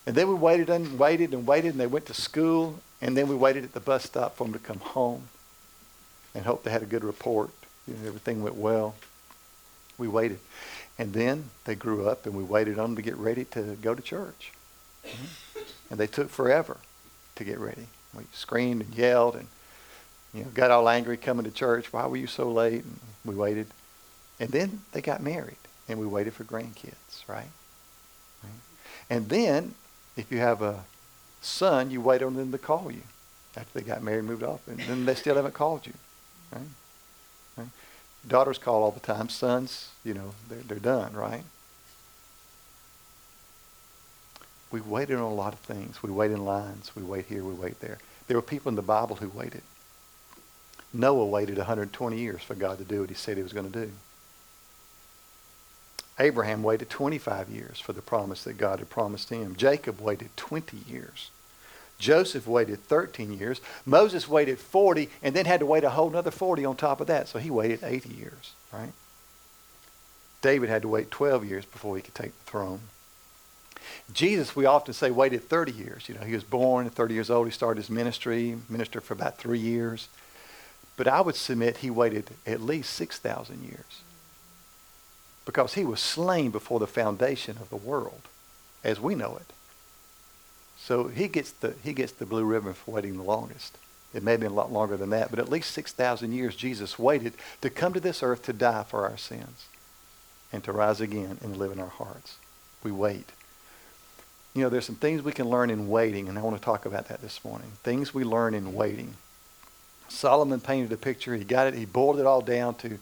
And 0.07 0.17
then 0.17 0.29
we 0.29 0.35
waited 0.35 0.69
and 0.69 0.99
waited 0.99 1.33
and 1.33 1.47
waited, 1.47 1.73
and 1.73 1.81
they 1.81 1.87
went 1.87 2.07
to 2.07 2.15
school, 2.15 2.81
and 3.01 3.17
then 3.17 3.29
we 3.29 3.37
waited 3.37 3.65
at 3.65 3.73
the 3.73 3.81
bus 3.81 4.05
stop 4.05 4.37
for 4.37 4.45
them 4.45 4.53
to 4.53 4.59
come 4.59 4.81
home 4.81 5.29
and 6.35 6.45
hope 6.45 6.65
they 6.65 6.71
had 6.71 6.83
a 6.83 6.87
good 6.87 7.05
report. 7.05 7.51
You 7.87 7.95
know, 7.95 8.09
everything 8.09 8.43
went 8.43 8.57
well. 8.57 8.95
We 9.99 10.09
waited. 10.09 10.41
And 11.01 11.15
then 11.15 11.45
they 11.65 11.75
grew 11.75 12.07
up, 12.07 12.27
and 12.27 12.35
we 12.35 12.43
waited 12.43 12.79
on 12.79 12.91
them 12.91 12.97
to 12.97 13.01
get 13.03 13.17
ready 13.17 13.47
to 13.47 13.75
go 13.81 13.95
to 13.95 14.03
church. 14.03 14.53
And 15.91 15.99
they 15.99 16.07
took 16.07 16.29
forever 16.29 16.77
to 17.37 17.43
get 17.43 17.59
ready. 17.59 17.87
We 18.15 18.25
screamed 18.35 18.83
and 18.83 18.95
yelled 18.95 19.35
and 19.35 19.49
you 20.35 20.43
know, 20.43 20.51
got 20.53 20.71
all 20.71 20.87
angry 20.91 21.17
coming 21.17 21.47
to 21.47 21.51
church. 21.51 21.91
Why 21.91 22.07
were 22.07 22.19
you 22.19 22.27
so 22.27 22.53
late? 22.53 22.85
And 22.85 22.99
we 23.25 23.35
waited. 23.35 23.69
And 24.39 24.51
then 24.51 24.83
they 24.93 25.01
got 25.01 25.23
married, 25.23 25.57
and 25.89 25.99
we 25.99 26.07
waited 26.07 26.35
for 26.35 26.45
grandkids, 26.45 27.27
right? 27.27 27.49
right? 28.45 28.53
And 29.09 29.31
then, 29.31 29.75
if 30.19 30.31
you 30.31 30.37
have 30.41 30.61
a 30.61 30.85
son, 31.41 31.91
you 31.91 32.03
wait 32.03 32.23
on 32.23 32.35
them 32.35 32.53
to 32.53 32.59
call 32.59 32.93
you 32.93 33.05
after 33.57 33.79
they 33.79 33.87
got 33.87 34.03
married 34.03 34.19
and 34.19 34.29
moved 34.29 34.43
off. 34.43 34.69
And 34.69 34.79
then 34.81 35.07
they 35.07 35.15
still 35.15 35.37
haven't 35.37 35.55
called 35.55 35.87
you. 35.87 35.95
Right? 36.53 36.61
Daughters 38.27 38.59
call 38.59 38.83
all 38.83 38.91
the 38.91 39.01
time. 39.01 39.29
Sons, 39.29 39.91
you 40.05 40.15
know, 40.15 40.33
they're, 40.49 40.59
they're 40.59 40.79
done, 40.79 41.15
right? 41.15 41.45
We 44.71 44.81
waited 44.81 45.17
on 45.17 45.23
a 45.23 45.35
lot 45.35 45.53
of 45.53 45.59
things. 45.61 46.03
We 46.03 46.11
wait 46.11 46.31
in 46.31 46.45
lines. 46.45 46.93
We 46.95 47.03
wait 47.03 47.27
here. 47.27 47.45
We 47.45 47.55
wait 47.55 47.81
there. 47.81 47.99
There 48.29 48.37
were 48.37 48.43
people 48.43 48.69
in 48.69 48.77
the 48.77 48.83
Bible 48.83 49.17
who 49.17 49.29
waited. 49.29 49.63
Noah 50.93 51.27
waited 51.27 51.57
120 51.57 52.19
years 52.19 52.43
for 52.43 52.55
God 52.55 52.79
to 52.79 52.85
do 52.85 53.01
what 53.01 53.09
he 53.09 53.15
said 53.15 53.37
he 53.37 53.43
was 53.43 53.53
going 53.53 53.71
to 53.71 53.87
do. 53.87 53.93
Abraham 56.19 56.63
waited 56.63 56.91
25 56.91 57.49
years 57.49 57.81
for 57.81 57.93
the 57.93 58.03
promise 58.03 58.45
that 58.45 58.59
God 58.59 58.79
had 58.79 58.91
promised 58.91 59.31
him. 59.31 59.57
Jacob 59.57 60.01
waited 60.01 60.37
20 60.37 60.77
years. 60.87 61.31
Joseph 62.01 62.49
waited 62.49 62.83
13 62.85 63.39
years. 63.39 63.61
Moses 63.87 64.27
waited 64.27 64.59
40 64.59 65.09
and 65.23 65.37
then 65.37 65.45
had 65.45 65.61
to 65.61 65.67
wait 65.67 65.85
a 65.85 65.91
whole 65.91 66.09
another 66.09 66.33
40 66.33 66.65
on 66.65 66.75
top 66.75 67.01
of 67.01 67.07
that. 67.07 67.29
So 67.29 67.39
he 67.39 67.51
waited 67.51 67.85
80 67.85 68.09
years, 68.09 68.55
right? 68.73 68.93
David 70.43 70.71
had 70.71 70.83
to 70.83 70.89
wait 70.89 71.11
12 71.11 71.45
years 71.45 71.65
before 71.67 71.95
he 71.95 72.03
could 72.03 72.15
take 72.15 72.37
the 72.37 72.51
throne. 72.51 72.81
Jesus, 74.13 74.57
we 74.57 74.67
often 74.67 74.95
say, 74.95 75.11
waited 75.11 75.49
30 75.49 75.73
years. 75.73 76.09
You 76.09 76.15
know, 76.15 76.23
he 76.23 76.35
was 76.35 76.45
born 76.45 76.87
at 76.87 76.95
30 76.95 77.15
years 77.15 77.31
old. 77.31 77.47
He 77.47 77.53
started 77.53 77.81
his 77.81 77.91
ministry, 77.91 78.57
ministered 78.69 79.03
for 79.03 79.15
about 79.15 79.39
three 79.39 79.59
years. 79.59 80.09
But 80.97 81.07
I 81.07 81.21
would 81.21 81.35
submit 81.35 81.79
he 81.79 81.91
waited 81.91 82.31
at 82.47 82.61
least 82.61 82.95
6,000 82.95 83.63
years 83.63 84.01
because 85.45 85.75
he 85.75 85.85
was 85.85 86.01
slain 86.01 86.51
before 86.51 86.79
the 86.79 86.87
foundation 86.87 87.57
of 87.61 87.71
the 87.71 87.77
world 87.77 88.23
as 88.83 89.01
we 89.01 89.15
know 89.15 89.37
it. 89.37 89.53
So 90.91 91.07
he 91.07 91.29
gets 91.29 91.53
the, 91.53 91.75
he 91.85 91.93
gets 91.93 92.11
the 92.11 92.27
blue 92.27 92.45
ribbon 92.45 92.75
for 92.75 92.91
waiting 92.91 93.17
the 93.17 93.23
longest. 93.23 93.79
It 94.13 94.25
may 94.25 94.33
have 94.33 94.41
been 94.41 94.51
a 94.51 94.55
lot 94.57 94.73
longer 94.73 94.97
than 94.97 95.11
that, 95.11 95.31
but 95.31 95.39
at 95.39 95.49
least 95.49 95.71
6,000 95.71 96.33
years 96.33 96.57
Jesus 96.57 96.99
waited 96.99 97.35
to 97.61 97.71
come 97.71 97.93
to 97.93 98.01
this 98.01 98.25
earth 98.25 98.43
to 98.47 98.53
die 98.53 98.83
for 98.83 99.09
our 99.09 99.17
sins 99.17 99.67
and 100.53 100.65
to 100.65 100.73
rise 100.73 101.01
again 101.01 101.39
and 101.45 101.57
live 101.57 101.71
in 101.71 101.79
our 101.79 101.91
hearts. 101.91 102.39
We 102.83 102.91
wait. 102.91 103.31
You 104.53 104.63
know, 104.63 104.69
there's 104.69 104.85
some 104.85 104.97
things 104.97 105.23
we 105.23 105.31
can 105.31 105.49
learn 105.49 105.71
in 105.71 105.89
waiting, 105.89 106.29
and 106.29 106.37
I 106.37 106.43
want 106.43 106.57
to 106.57 106.63
talk 106.63 106.87
about 106.87 107.07
that 107.07 107.23
this 107.23 107.45
morning. 107.45 107.71
Things 107.85 108.13
we 108.13 108.25
learn 108.25 108.53
in 108.53 108.75
waiting. 108.75 109.15
Solomon 110.09 110.59
painted 110.59 110.91
a 110.91 110.97
picture. 110.97 111.37
He 111.37 111.45
got 111.45 111.69
it. 111.69 111.75
He 111.75 111.85
boiled 111.85 112.19
it 112.19 112.27
all 112.27 112.41
down 112.41 112.75
to 112.79 112.99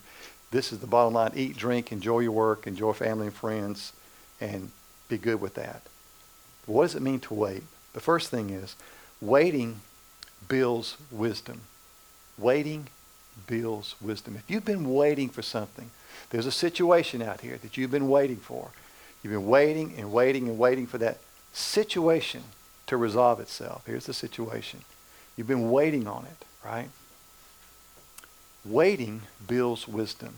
this 0.50 0.75
is 0.75 0.80
the 0.80 0.87
bottom 0.87 1.14
line. 1.14 1.30
Eat, 1.35 1.57
drink, 1.57 1.90
enjoy 1.90 2.18
your 2.18 2.33
work, 2.33 2.66
enjoy 2.66 2.92
family 2.92 3.28
and 3.28 3.35
friends, 3.35 3.95
and 4.42 4.73
be 5.09 5.16
good 5.16 5.40
with 5.40 5.54
that. 5.54 5.80
What 6.66 6.83
does 6.83 6.95
it 6.95 7.00
mean 7.00 7.21
to 7.21 7.33
wait? 7.33 7.62
The 7.92 8.00
first 8.00 8.30
thing 8.30 8.50
is 8.50 8.76
waiting 9.21 9.80
builds 10.49 10.97
wisdom. 11.11 11.62
Waiting 12.37 12.88
builds 13.47 13.95
wisdom. 14.00 14.37
If 14.37 14.50
you've 14.50 14.64
been 14.64 14.95
waiting 14.95 15.28
for 15.28 15.42
something, 15.42 15.90
there's 16.30 16.47
a 16.47 16.52
situation 16.52 17.23
out 17.23 17.40
here 17.40 17.59
that 17.59 17.76
you've 17.76 17.90
been 17.90 18.09
waiting 18.09 18.37
for. 18.37 18.71
You've 19.23 19.33
been 19.33 19.47
waiting 19.47 19.95
and 19.97 20.12
waiting 20.12 20.49
and 20.49 20.59
waiting 20.59 20.87
for 20.87 20.99
that 20.99 21.18
situation 21.52 22.42
to 22.87 22.97
resolve 22.97 23.40
itself. 23.40 23.83
Here's 23.87 24.07
the 24.07 24.14
situation. 24.14 24.80
You've 25.37 25.47
been 25.47 25.71
waiting 25.71 26.07
on 26.07 26.26
it, 26.26 26.45
right? 26.64 26.88
Waiting 28.64 29.23
builds 29.47 29.88
wisdom. 29.88 30.37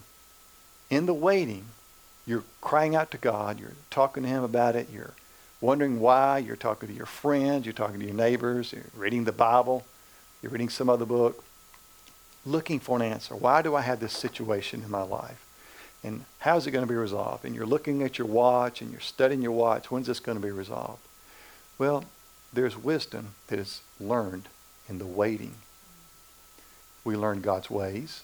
In 0.88 1.06
the 1.06 1.14
waiting, 1.14 1.66
you're 2.26 2.44
crying 2.60 2.94
out 2.94 3.10
to 3.12 3.18
God, 3.18 3.58
you're 3.58 3.76
talking 3.90 4.22
to 4.22 4.28
Him 4.28 4.42
about 4.42 4.76
it, 4.76 4.88
you're 4.92 5.12
wondering 5.60 6.00
why, 6.00 6.38
you're 6.38 6.56
talking 6.56 6.88
to 6.88 6.94
your 6.94 7.06
friends, 7.06 7.66
you're 7.66 7.72
talking 7.72 8.00
to 8.00 8.06
your 8.06 8.14
neighbors, 8.14 8.72
you're 8.72 8.84
reading 8.96 9.24
the 9.24 9.32
Bible, 9.32 9.84
you're 10.42 10.52
reading 10.52 10.68
some 10.68 10.88
other 10.88 11.04
book, 11.04 11.44
looking 12.46 12.80
for 12.80 12.96
an 12.96 13.02
answer. 13.02 13.34
Why 13.34 13.62
do 13.62 13.74
I 13.74 13.82
have 13.82 14.00
this 14.00 14.12
situation 14.12 14.82
in 14.82 14.90
my 14.90 15.02
life? 15.02 15.44
And 16.02 16.24
how 16.38 16.56
is 16.56 16.66
it 16.66 16.70
going 16.70 16.86
to 16.86 16.90
be 16.90 16.96
resolved? 16.96 17.44
And 17.44 17.54
you're 17.54 17.66
looking 17.66 18.02
at 18.02 18.18
your 18.18 18.26
watch 18.26 18.80
and 18.80 18.90
you're 18.90 19.00
studying 19.00 19.42
your 19.42 19.52
watch. 19.52 19.90
When's 19.90 20.06
this 20.06 20.20
going 20.20 20.38
to 20.38 20.44
be 20.44 20.52
resolved? 20.52 21.02
Well, 21.78 22.04
there's 22.52 22.76
wisdom 22.76 23.34
that 23.48 23.58
is 23.58 23.82
learned 24.00 24.48
in 24.88 24.98
the 24.98 25.06
waiting 25.06 25.56
we 27.04 27.16
learn 27.16 27.40
God's 27.40 27.70
ways. 27.70 28.22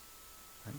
Right? 0.65 0.75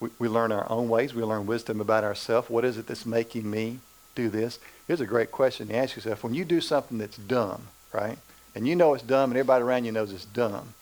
We, 0.00 0.08
we 0.18 0.28
learn 0.28 0.52
our 0.52 0.70
own 0.70 0.88
ways. 0.88 1.14
We 1.14 1.22
learn 1.22 1.46
wisdom 1.46 1.80
about 1.80 2.04
ourselves. 2.04 2.50
What 2.50 2.64
is 2.64 2.76
it 2.76 2.86
that's 2.86 3.06
making 3.06 3.50
me 3.50 3.78
do 4.16 4.28
this? 4.28 4.58
Here's 4.88 5.00
a 5.00 5.06
great 5.06 5.30
question 5.30 5.68
to 5.68 5.76
ask 5.76 5.94
yourself. 5.94 6.24
When 6.24 6.34
you 6.34 6.44
do 6.44 6.60
something 6.60 6.98
that's 6.98 7.16
dumb, 7.16 7.68
right? 7.92 8.18
And 8.56 8.66
you 8.66 8.74
know 8.74 8.94
it's 8.94 9.04
dumb 9.04 9.30
and 9.30 9.38
everybody 9.38 9.62
around 9.62 9.84
you 9.84 9.92
knows 9.92 10.12
it's 10.12 10.24
dumb. 10.24 10.74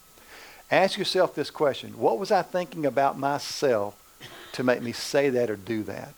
Ask 0.70 0.96
yourself 0.96 1.34
this 1.34 1.50
question. 1.50 1.98
What 1.98 2.18
was 2.18 2.30
I 2.30 2.40
thinking 2.40 2.86
about 2.86 3.18
myself 3.18 4.00
to 4.52 4.62
make 4.62 4.80
me 4.80 4.92
say 4.92 5.28
that 5.30 5.50
or 5.50 5.56
do 5.56 5.82
that? 5.82 6.14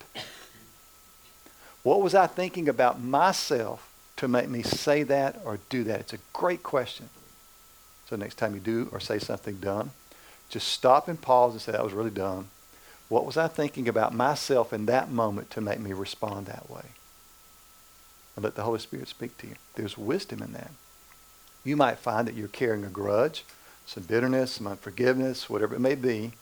What 1.82 2.02
was 2.02 2.14
I 2.14 2.26
thinking 2.26 2.68
about 2.68 3.00
myself 3.00 3.88
to 4.16 4.28
make 4.28 4.49
me 4.49 4.62
say 4.62 5.02
that 5.04 5.40
or 5.44 5.58
do 5.68 5.85
that? 5.85 6.00
It's 6.00 6.12
a 6.12 6.18
great 6.32 6.62
question. 6.62 7.08
So 8.08 8.16
next 8.16 8.37
time 8.37 8.54
you 8.54 8.61
do 8.61 8.88
or 8.92 9.00
say 9.00 9.18
something 9.18 9.56
dumb, 9.56 9.92
just 10.49 10.68
stop 10.68 11.08
and 11.08 11.20
pause 11.20 11.52
and 11.52 11.61
say, 11.61 11.73
that 11.73 11.85
was 11.85 11.92
really 11.92 12.11
dumb. 12.11 12.49
What 13.08 13.25
was 13.25 13.37
I 13.37 13.49
thinking 13.49 13.88
about 13.88 14.14
myself 14.14 14.73
in 14.73 14.87
that 14.87 15.11
moment 15.11 15.50
to 15.50 15.61
make 15.61 15.80
me 15.80 15.92
respond 15.92 16.46
that 16.46 16.68
way? 16.68 16.82
And 18.37 18.45
let 18.45 18.55
the 18.55 18.62
Holy 18.62 18.78
Spirit 18.78 19.09
speak 19.09 19.37
to 19.38 19.49
you. 19.49 19.55
There's 19.75 19.99
wisdom 19.99 20.43
in 20.43 20.52
that. 20.52 20.71
You 21.64 21.76
might 21.76 21.99
find 21.99 22.28
that 22.28 22.35
you're 22.35 22.49
carrying 22.49 22.85
a 22.85 22.88
grudge, 22.88 23.45
some 23.87 24.05
bitterness, 24.05 24.52
some 24.52 24.66
unforgiveness, 24.66 25.50
whatever 25.50 25.75
it 25.75 25.81
may 25.81 25.95
be, 25.95 26.33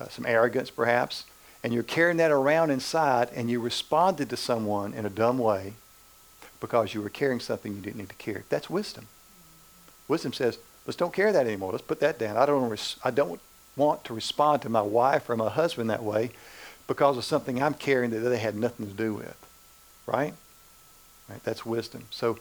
uh, 0.00 0.08
some 0.08 0.26
arrogance 0.26 0.70
perhaps, 0.70 1.24
and 1.62 1.72
you're 1.74 1.82
carrying 1.82 2.18
that 2.18 2.30
around 2.30 2.70
inside 2.70 3.30
and 3.34 3.50
you 3.50 3.60
responded 3.60 4.30
to 4.30 4.36
someone 4.36 4.94
in 4.94 5.04
a 5.04 5.10
dumb 5.10 5.38
way 5.38 5.74
because 6.60 6.94
you 6.94 7.02
were 7.02 7.08
carrying 7.08 7.40
something 7.40 7.74
you 7.74 7.80
didn't 7.80 7.98
need 7.98 8.08
to 8.08 8.14
carry. 8.14 8.42
That's 8.48 8.70
wisdom. 8.70 9.06
Wisdom 10.08 10.32
says, 10.32 10.58
Let's 10.86 10.96
don't 10.96 11.12
carry 11.12 11.30
that 11.32 11.46
anymore. 11.46 11.72
Let's 11.72 11.84
put 11.84 12.00
that 12.00 12.18
down. 12.18 12.36
I 12.36 12.46
don't, 12.46 12.68
res- 12.68 12.96
I 13.04 13.10
don't 13.10 13.40
want 13.76 14.04
to 14.04 14.14
respond 14.14 14.62
to 14.62 14.68
my 14.68 14.82
wife 14.82 15.28
or 15.28 15.36
my 15.36 15.50
husband 15.50 15.90
that 15.90 16.02
way 16.02 16.30
because 16.86 17.16
of 17.16 17.24
something 17.24 17.62
I'm 17.62 17.74
carrying 17.74 18.10
that 18.10 18.20
they 18.20 18.38
had 18.38 18.56
nothing 18.56 18.86
to 18.86 18.92
do 18.92 19.14
with. 19.14 19.36
Right? 20.06 20.34
Right? 21.30 21.42
That's 21.44 21.64
wisdom. 21.64 22.06
So 22.10 22.38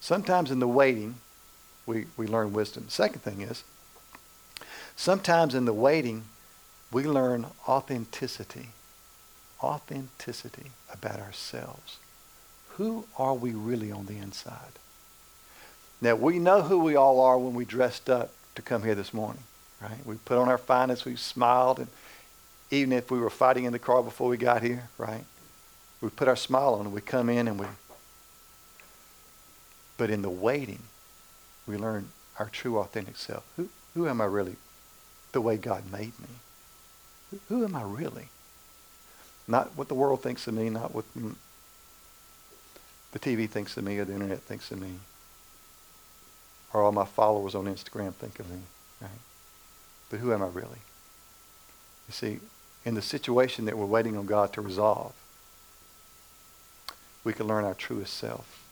sometimes 0.00 0.50
in 0.50 0.60
the 0.60 0.68
waiting, 0.68 1.16
we, 1.86 2.06
we 2.16 2.26
learn 2.26 2.52
wisdom. 2.52 2.86
Second 2.88 3.22
thing 3.22 3.40
is, 3.40 3.64
sometimes 4.94 5.54
in 5.54 5.64
the 5.64 5.72
waiting, 5.72 6.24
we 6.92 7.04
learn 7.04 7.46
authenticity. 7.66 8.68
Authenticity 9.62 10.70
about 10.92 11.18
ourselves. 11.18 11.98
Who 12.76 13.06
are 13.18 13.34
we 13.34 13.52
really 13.52 13.90
on 13.90 14.06
the 14.06 14.18
inside? 14.18 14.78
Now, 16.00 16.14
we 16.14 16.38
know 16.38 16.62
who 16.62 16.78
we 16.78 16.96
all 16.96 17.20
are 17.20 17.38
when 17.38 17.54
we 17.54 17.64
dressed 17.64 18.08
up 18.08 18.32
to 18.54 18.62
come 18.62 18.82
here 18.82 18.94
this 18.94 19.12
morning, 19.12 19.42
right? 19.82 20.04
We 20.06 20.16
put 20.16 20.38
on 20.38 20.48
our 20.48 20.58
finest, 20.58 21.04
we 21.04 21.16
smiled, 21.16 21.78
and 21.78 21.88
even 22.70 22.92
if 22.92 23.10
we 23.10 23.18
were 23.18 23.30
fighting 23.30 23.64
in 23.64 23.72
the 23.72 23.78
car 23.78 24.02
before 24.02 24.28
we 24.28 24.36
got 24.36 24.62
here, 24.62 24.88
right? 24.96 25.24
We 26.00 26.08
put 26.08 26.28
our 26.28 26.36
smile 26.36 26.74
on 26.74 26.86
and 26.86 26.94
we 26.94 27.00
come 27.00 27.28
in 27.28 27.48
and 27.48 27.58
we. 27.58 27.66
But 30.00 30.08
in 30.08 30.22
the 30.22 30.30
waiting, 30.30 30.80
we 31.66 31.76
learn 31.76 32.08
our 32.38 32.48
true, 32.48 32.78
authentic 32.78 33.18
self. 33.18 33.44
Who, 33.58 33.68
who 33.92 34.08
am 34.08 34.22
I 34.22 34.24
really? 34.24 34.56
The 35.32 35.42
way 35.42 35.58
God 35.58 35.92
made 35.92 36.18
me. 36.18 36.28
Who, 37.30 37.40
who 37.50 37.64
am 37.66 37.76
I 37.76 37.82
really? 37.82 38.28
Not 39.46 39.76
what 39.76 39.88
the 39.88 39.94
world 39.94 40.22
thinks 40.22 40.46
of 40.46 40.54
me, 40.54 40.70
not 40.70 40.94
what 40.94 41.04
the 43.12 43.18
TV 43.18 43.46
thinks 43.46 43.76
of 43.76 43.84
me 43.84 43.98
or 43.98 44.06
the 44.06 44.14
internet 44.14 44.40
thinks 44.40 44.70
of 44.70 44.80
me 44.80 44.92
or 46.72 46.80
all 46.82 46.92
my 46.92 47.04
followers 47.04 47.54
on 47.54 47.66
Instagram 47.66 48.14
think 48.14 48.38
of 48.38 48.48
me, 48.48 48.60
right? 49.02 49.10
But 50.08 50.20
who 50.20 50.32
am 50.32 50.42
I 50.42 50.46
really? 50.46 50.80
You 52.08 52.12
see, 52.12 52.40
in 52.86 52.94
the 52.94 53.02
situation 53.02 53.66
that 53.66 53.76
we're 53.76 53.84
waiting 53.84 54.16
on 54.16 54.24
God 54.24 54.54
to 54.54 54.62
resolve, 54.62 55.12
we 57.22 57.34
can 57.34 57.46
learn 57.46 57.66
our 57.66 57.74
truest 57.74 58.14
self. 58.14 58.69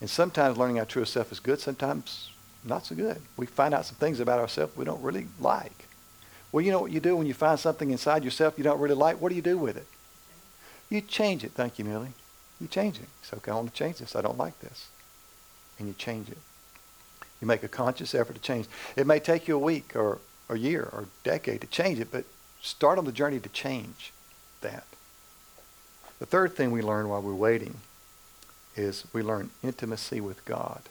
And 0.00 0.08
sometimes 0.08 0.56
learning 0.56 0.78
our 0.78 0.86
truest 0.86 1.12
self 1.12 1.32
is 1.32 1.40
good, 1.40 1.60
sometimes 1.60 2.30
not 2.64 2.86
so 2.86 2.94
good. 2.94 3.20
We 3.36 3.46
find 3.46 3.74
out 3.74 3.86
some 3.86 3.96
things 3.96 4.20
about 4.20 4.38
ourselves 4.38 4.76
we 4.76 4.84
don't 4.84 5.02
really 5.02 5.26
like. 5.40 5.86
Well, 6.52 6.64
you 6.64 6.70
know 6.70 6.80
what 6.80 6.92
you 6.92 7.00
do 7.00 7.16
when 7.16 7.26
you 7.26 7.34
find 7.34 7.58
something 7.58 7.90
inside 7.90 8.24
yourself 8.24 8.54
you 8.56 8.64
don't 8.64 8.80
really 8.80 8.94
like? 8.94 9.20
What 9.20 9.30
do 9.30 9.34
you 9.34 9.42
do 9.42 9.58
with 9.58 9.76
it? 9.76 9.86
You 10.88 11.00
change 11.00 11.44
it. 11.44 11.52
Thank 11.52 11.78
you, 11.78 11.84
Millie. 11.84 12.12
You 12.60 12.66
change 12.68 12.98
it. 12.98 13.08
So, 13.22 13.36
okay, 13.36 13.52
I 13.52 13.54
want 13.54 13.72
to 13.72 13.74
change 13.74 13.98
this. 13.98 14.16
I 14.16 14.22
don't 14.22 14.38
like 14.38 14.58
this. 14.60 14.88
And 15.78 15.86
you 15.86 15.94
change 15.94 16.28
it. 16.30 16.38
You 17.40 17.46
make 17.46 17.62
a 17.62 17.68
conscious 17.68 18.14
effort 18.14 18.34
to 18.34 18.40
change. 18.40 18.66
It 18.96 19.06
may 19.06 19.20
take 19.20 19.46
you 19.46 19.56
a 19.56 19.60
week 19.60 19.94
or 19.94 20.18
a 20.48 20.56
year 20.56 20.88
or 20.92 21.02
a 21.02 21.06
decade 21.24 21.60
to 21.60 21.66
change 21.66 22.00
it, 22.00 22.08
but 22.10 22.24
start 22.60 22.98
on 22.98 23.04
the 23.04 23.12
journey 23.12 23.38
to 23.38 23.48
change 23.50 24.12
that. 24.62 24.84
The 26.18 26.26
third 26.26 26.54
thing 26.54 26.72
we 26.72 26.82
learn 26.82 27.08
while 27.08 27.22
we're 27.22 27.34
waiting 27.34 27.76
is 28.78 29.04
we 29.12 29.22
learn 29.22 29.50
intimacy 29.62 30.20
with 30.20 30.44
God. 30.44 30.82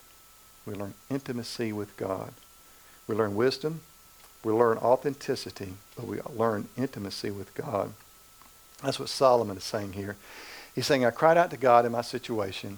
We 0.65 0.73
learn 0.73 0.93
intimacy 1.09 1.71
with 1.71 1.95
God. 1.97 2.33
We 3.07 3.15
learn 3.15 3.35
wisdom. 3.35 3.81
We 4.43 4.53
learn 4.53 4.77
authenticity, 4.77 5.73
but 5.95 6.05
we 6.05 6.19
learn 6.33 6.67
intimacy 6.77 7.31
with 7.31 7.53
God. 7.55 7.93
That's 8.83 8.99
what 8.99 9.09
Solomon 9.09 9.57
is 9.57 9.63
saying 9.63 9.93
here. 9.93 10.15
He's 10.75 10.85
saying, 10.85 11.05
I 11.05 11.09
cried 11.09 11.37
out 11.37 11.49
to 11.51 11.57
God 11.57 11.85
in 11.85 11.91
my 11.91 12.01
situation, 12.01 12.77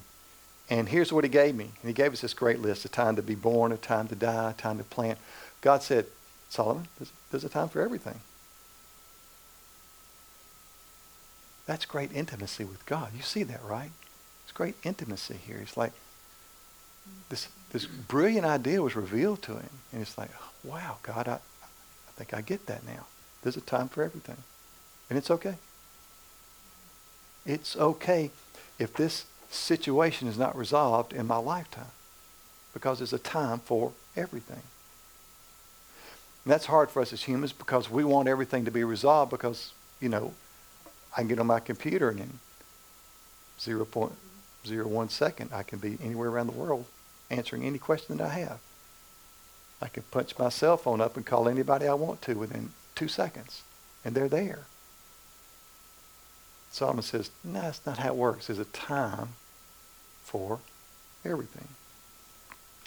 and 0.70 0.88
here's 0.88 1.12
what 1.12 1.26
he 1.26 1.30
gave 1.30 1.56
me. 1.56 1.66
And 1.82 1.90
he 1.90 1.94
gave 1.94 2.14
us 2.14 2.22
this 2.22 2.34
great 2.34 2.60
list 2.60 2.86
a 2.86 2.90
time 2.90 3.16
to 3.18 3.22
be 3.22 3.36
born, 3.36 3.72
a 3.72 3.78
time 3.78 4.08
to 4.08 4.16
die, 4.16 4.52
a 4.52 4.54
time 4.54 4.78
to 4.78 4.84
plant. 4.84 5.18
God 5.62 5.84
said, 5.84 6.06
Solomon, 6.50 6.88
there's, 6.98 7.12
there's 7.32 7.44
a 7.44 7.50
time 7.50 7.68
for 7.68 7.82
everything. 7.82 8.22
That's 11.66 11.86
great 11.86 12.12
intimacy 12.14 12.64
with 12.64 12.86
God. 12.86 13.12
You 13.16 13.22
see 13.22 13.44
that, 13.44 13.64
right? 13.64 13.92
It's 14.50 14.58
great 14.58 14.74
intimacy 14.84 15.36
here. 15.46 15.60
It's 15.62 15.78
like 15.78 15.92
this, 17.30 17.50
this 17.72 17.86
brilliant 17.86 18.48
idea 18.48 18.82
was 18.82 18.96
revealed 18.96 19.44
to 19.44 19.54
him. 19.54 19.70
And 19.94 20.02
it's 20.02 20.18
like, 20.18 20.32
wow, 20.64 20.98
God, 21.04 21.28
I, 21.28 21.34
I 21.34 22.12
think 22.16 22.34
I 22.34 22.42
get 22.42 22.66
that 22.66 22.84
now. 22.84 23.06
There's 23.44 23.58
a 23.58 23.62
time 23.62 23.90
for 23.90 24.02
everything. 24.02 24.38
And 25.08 25.20
it's 25.20 25.30
okay. 25.30 25.54
It's 27.46 27.78
okay 27.78 28.32
if 28.80 28.92
this 28.96 29.26
situation 29.52 30.28
is 30.28 30.36
not 30.36 30.58
resolved 30.58 31.14
in 31.14 31.28
my 31.28 31.38
lifetime 31.38 31.92
because 32.74 32.98
there's 32.98 33.14
a 33.14 33.20
time 33.20 33.60
for 33.60 33.92
everything. 34.18 34.64
And 36.44 36.52
that's 36.52 36.66
hard 36.66 36.90
for 36.90 37.04
us 37.04 37.14
as 37.14 37.22
humans 37.22 37.54
because 37.54 37.88
we 37.88 38.04
want 38.04 38.28
everything 38.28 38.66
to 38.66 38.72
be 38.72 38.84
resolved 38.84 39.30
because, 39.30 39.74
you 40.00 40.10
know, 40.10 40.34
I 41.16 41.18
can 41.18 41.28
get 41.28 41.38
on 41.38 41.46
my 41.46 41.60
computer 41.60 42.10
and 42.10 42.20
in 42.20 42.40
0.01 44.66 45.10
second 45.10 45.52
I 45.54 45.64
can 45.64 45.80
be 45.80 45.98
anywhere 46.04 46.30
around 46.30 46.48
the 46.48 46.54
world 46.54 46.86
answering 47.30 47.64
any 47.64 47.78
question 47.78 48.18
that 48.18 48.26
I 48.26 48.40
have. 48.40 48.60
I 49.82 49.88
can 49.88 50.04
punch 50.12 50.38
my 50.38 50.50
cell 50.50 50.78
phone 50.78 51.02
up 51.02 51.16
and 51.16 51.26
call 51.26 51.48
anybody 51.48 51.88
I 51.88 51.94
want 51.94 52.22
to 52.24 52.34
within 52.34 52.72
two 52.96 53.08
seconds, 53.08 53.64
and 54.04 54.14
they're 54.14 54.28
there. 54.28 54.66
Solomon 56.72 57.04
says, 57.04 57.32
no, 57.44 57.62
that's 57.62 57.86
not 57.86 57.98
how 57.98 58.10
it 58.10 58.16
works. 58.16 58.48
There's 58.48 58.60
a 58.60 58.66
time 58.66 59.30
for 60.24 60.60
everything. 61.26 61.68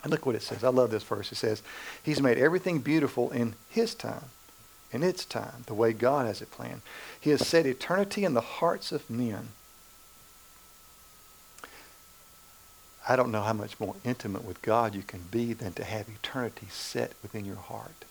And 0.03 0.11
look 0.11 0.27
what 0.27 0.35
it 0.35 0.43
says. 0.43 0.65
I 0.65 0.69
love 0.69 0.91
this 0.91 1.03
verse. 1.03 1.31
It 1.33 1.37
says, 1.37 1.63
He's 2.03 2.21
made 2.21 2.39
everything 2.39 2.81
beautiful 2.81 3.31
in 3.31 3.55
His 3.71 3.95
time, 3.95 4.25
in 4.91 5.03
its 5.03 5.25
time, 5.25 5.65
the 5.67 5.75
way 5.75 5.93
God 5.93 6.27
has 6.27 6.43
it 6.43 6.51
planned. 6.51 6.83
He 7.21 7.31
has 7.31 7.47
set 7.47 7.67
eternity 7.67 8.25
in 8.25 8.35
the 8.35 8.41
hearts 8.41 8.91
of 8.91 9.09
men. 9.09 9.49
I 13.09 13.17
don't 13.17 13.33
know 13.33 13.43
how 13.43 13.53
much 13.53 13.81
more 13.81 13.97
intimate 14.05 14.45
with 14.45 14.63
God 14.63 14.95
you 14.95 15.03
can 15.03 15.23
be 15.31 15.53
than 15.53 15.73
to 15.75 15.85
have 15.85 16.09
eternity 16.09 16.69
set 16.71 17.13
within 17.23 17.45
your 17.45 17.57
heart. 17.57 18.05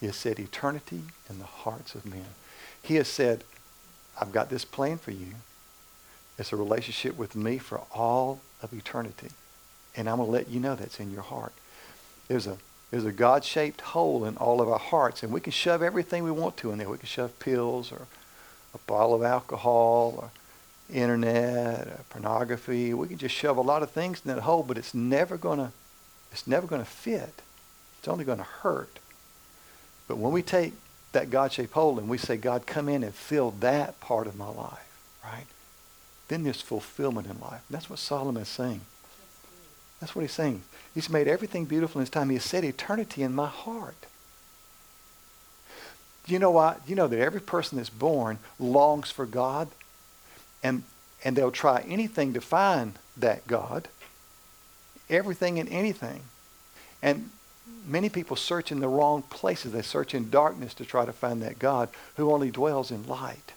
He 0.00 0.06
has 0.06 0.16
said 0.16 0.40
eternity 0.40 1.02
in 1.28 1.38
the 1.38 1.44
hearts 1.44 1.94
of 1.94 2.06
men. 2.06 2.24
He 2.82 2.96
has 2.96 3.08
said, 3.08 3.44
I've 4.20 4.32
got 4.32 4.50
this 4.50 4.64
plan 4.64 4.98
for 4.98 5.10
you. 5.10 5.34
It's 6.38 6.52
a 6.52 6.56
relationship 6.56 7.16
with 7.16 7.36
me 7.36 7.58
for 7.58 7.82
all 7.94 8.40
of 8.62 8.72
eternity. 8.72 9.28
And 9.94 10.08
I'm 10.08 10.16
going 10.16 10.28
to 10.28 10.32
let 10.32 10.48
you 10.48 10.58
know 10.58 10.74
that's 10.74 10.98
in 10.98 11.12
your 11.12 11.22
heart. 11.22 11.52
There's 12.26 12.46
a, 12.46 12.56
there's 12.90 13.04
a 13.04 13.12
God-shaped 13.12 13.80
hole 13.80 14.24
in 14.24 14.36
all 14.38 14.60
of 14.60 14.68
our 14.68 14.78
hearts, 14.78 15.22
and 15.22 15.32
we 15.32 15.40
can 15.40 15.52
shove 15.52 15.82
everything 15.82 16.24
we 16.24 16.30
want 16.30 16.56
to 16.58 16.72
in 16.72 16.78
there. 16.78 16.88
We 16.88 16.98
can 16.98 17.06
shove 17.06 17.38
pills 17.38 17.92
or 17.92 18.06
a 18.74 18.78
bottle 18.86 19.14
of 19.14 19.22
alcohol 19.22 20.14
or 20.18 20.30
internet 20.92 21.86
or 21.86 22.00
pornography. 22.10 22.94
We 22.94 23.08
can 23.08 23.18
just 23.18 23.34
shove 23.34 23.56
a 23.56 23.62
lot 23.62 23.82
of 23.82 23.90
things 23.90 24.20
in 24.24 24.34
that 24.34 24.42
hole, 24.42 24.62
but 24.62 24.78
it's 24.78 24.94
never 24.94 25.36
to 25.38 25.72
it's 26.30 26.46
never 26.46 26.66
to 26.66 26.84
fit. 26.84 27.42
It's 27.98 28.08
only 28.08 28.24
to 28.24 28.36
hurt. 28.36 28.98
But 30.08 30.18
when 30.18 30.32
we 30.32 30.42
take 30.42 30.72
that 31.12 31.30
God-shaped 31.30 31.72
hole 31.72 31.98
and 31.98 32.08
we 32.08 32.18
say, 32.18 32.36
God, 32.36 32.66
come 32.66 32.88
in 32.88 33.04
and 33.04 33.14
fill 33.14 33.52
that 33.60 34.00
part 34.00 34.26
of 34.26 34.36
my 34.36 34.48
life, 34.48 34.98
right? 35.22 35.46
Then 36.28 36.42
there's 36.42 36.62
fulfillment 36.62 37.26
in 37.26 37.38
life. 37.38 37.60
That's 37.68 37.90
what 37.90 37.98
Solomon 37.98 38.42
is 38.42 38.48
saying. 38.48 38.80
That's 40.00 40.16
what 40.16 40.22
he's 40.22 40.32
saying. 40.32 40.62
He's 40.94 41.10
made 41.10 41.28
everything 41.28 41.66
beautiful 41.66 42.00
in 42.00 42.02
his 42.02 42.10
time. 42.10 42.30
He 42.30 42.36
has 42.36 42.44
set 42.44 42.64
eternity 42.64 43.22
in 43.22 43.34
my 43.34 43.46
heart. 43.46 44.06
You 46.26 46.38
know 46.38 46.50
what? 46.50 46.80
You 46.86 46.96
know 46.96 47.08
that 47.08 47.18
every 47.18 47.40
person 47.40 47.76
that's 47.76 47.90
born 47.90 48.38
longs 48.58 49.10
for 49.10 49.26
God, 49.26 49.68
and, 50.62 50.82
and 51.24 51.36
they'll 51.36 51.50
try 51.50 51.84
anything 51.88 52.32
to 52.34 52.40
find 52.40 52.94
that 53.16 53.46
God. 53.46 53.88
Everything 55.10 55.58
and 55.58 55.68
anything. 55.68 56.22
And 57.02 57.30
many 57.86 58.08
people 58.08 58.36
search 58.36 58.72
in 58.72 58.80
the 58.80 58.88
wrong 58.88 59.22
places. 59.22 59.72
They 59.72 59.82
search 59.82 60.14
in 60.14 60.30
darkness 60.30 60.74
to 60.74 60.84
try 60.84 61.04
to 61.04 61.12
find 61.12 61.42
that 61.42 61.58
God 61.58 61.88
who 62.16 62.32
only 62.32 62.50
dwells 62.50 62.90
in 62.90 63.06
light. 63.06 63.52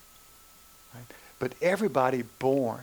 Right? 0.93 1.05
But 1.39 1.53
everybody 1.61 2.23
born, 2.39 2.81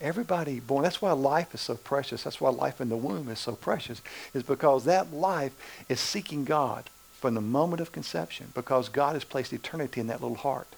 everybody 0.00 0.60
born, 0.60 0.84
that's 0.84 1.02
why 1.02 1.12
life 1.12 1.54
is 1.54 1.60
so 1.60 1.74
precious. 1.74 2.22
That's 2.22 2.40
why 2.40 2.50
life 2.50 2.80
in 2.80 2.88
the 2.88 2.96
womb 2.96 3.28
is 3.28 3.38
so 3.38 3.52
precious, 3.52 4.00
is 4.34 4.42
because 4.42 4.84
that 4.84 5.12
life 5.12 5.52
is 5.88 6.00
seeking 6.00 6.44
God 6.44 6.90
from 7.12 7.34
the 7.34 7.40
moment 7.40 7.80
of 7.80 7.92
conception 7.92 8.52
because 8.54 8.88
God 8.88 9.14
has 9.14 9.24
placed 9.24 9.52
eternity 9.52 10.00
in 10.00 10.06
that 10.08 10.20
little 10.20 10.36
heart. 10.36 10.68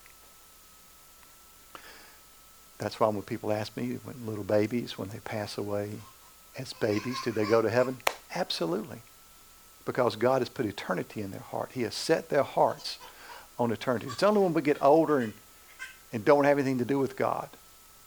That's 2.78 3.00
why 3.00 3.08
when 3.08 3.22
people 3.22 3.52
ask 3.52 3.76
me, 3.76 3.98
when 4.04 4.26
little 4.26 4.44
babies, 4.44 4.96
when 4.96 5.08
they 5.08 5.18
pass 5.18 5.58
away 5.58 5.90
as 6.56 6.72
babies, 6.72 7.16
do 7.24 7.32
they 7.32 7.44
go 7.44 7.60
to 7.60 7.70
heaven? 7.70 7.98
Absolutely 8.34 9.02
because 9.88 10.16
God 10.16 10.42
has 10.42 10.50
put 10.50 10.66
eternity 10.66 11.22
in 11.22 11.30
their 11.30 11.40
heart. 11.40 11.70
He 11.72 11.80
has 11.80 11.94
set 11.94 12.28
their 12.28 12.42
hearts 12.42 12.98
on 13.58 13.72
eternity. 13.72 14.06
It's 14.08 14.22
only 14.22 14.42
when 14.42 14.52
we 14.52 14.60
get 14.60 14.76
older 14.82 15.16
and, 15.16 15.32
and 16.12 16.22
don't 16.26 16.44
have 16.44 16.58
anything 16.58 16.76
to 16.76 16.84
do 16.84 16.98
with 16.98 17.16
God 17.16 17.48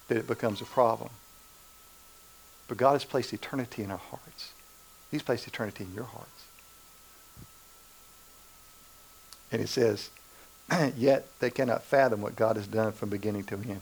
that 0.06 0.16
it 0.16 0.28
becomes 0.28 0.60
a 0.60 0.64
problem. 0.64 1.10
But 2.68 2.76
God 2.76 2.92
has 2.92 3.04
placed 3.04 3.32
eternity 3.32 3.82
in 3.82 3.90
our 3.90 3.96
hearts. 3.96 4.52
He's 5.10 5.24
placed 5.24 5.48
eternity 5.48 5.82
in 5.82 5.92
your 5.92 6.04
hearts. 6.04 6.44
And 9.50 9.60
it 9.60 9.68
says, 9.68 10.10
yet 10.96 11.26
they 11.40 11.50
cannot 11.50 11.82
fathom 11.82 12.20
what 12.20 12.36
God 12.36 12.54
has 12.54 12.68
done 12.68 12.92
from 12.92 13.08
beginning 13.08 13.42
to 13.46 13.56
end. 13.56 13.80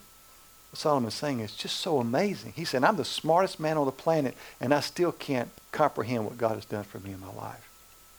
What 0.70 0.78
Solomon's 0.78 1.14
saying 1.14 1.40
is 1.40 1.54
just 1.54 1.78
so 1.78 1.98
amazing. 1.98 2.52
He 2.54 2.64
said, 2.64 2.84
I'm 2.84 2.96
the 2.96 3.04
smartest 3.04 3.58
man 3.58 3.76
on 3.76 3.86
the 3.86 3.92
planet, 3.92 4.36
and 4.60 4.72
I 4.72 4.80
still 4.80 5.12
can't 5.12 5.50
comprehend 5.72 6.24
what 6.24 6.38
God 6.38 6.54
has 6.54 6.64
done 6.64 6.84
for 6.84 6.98
me 7.00 7.12
in 7.12 7.20
my 7.20 7.32
life. 7.32 7.68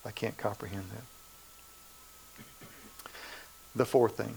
I 0.06 0.12
can't 0.12 0.38
comprehend 0.38 0.86
that. 0.92 1.04
The 3.74 3.86
fourth 3.86 4.18
thing, 4.18 4.36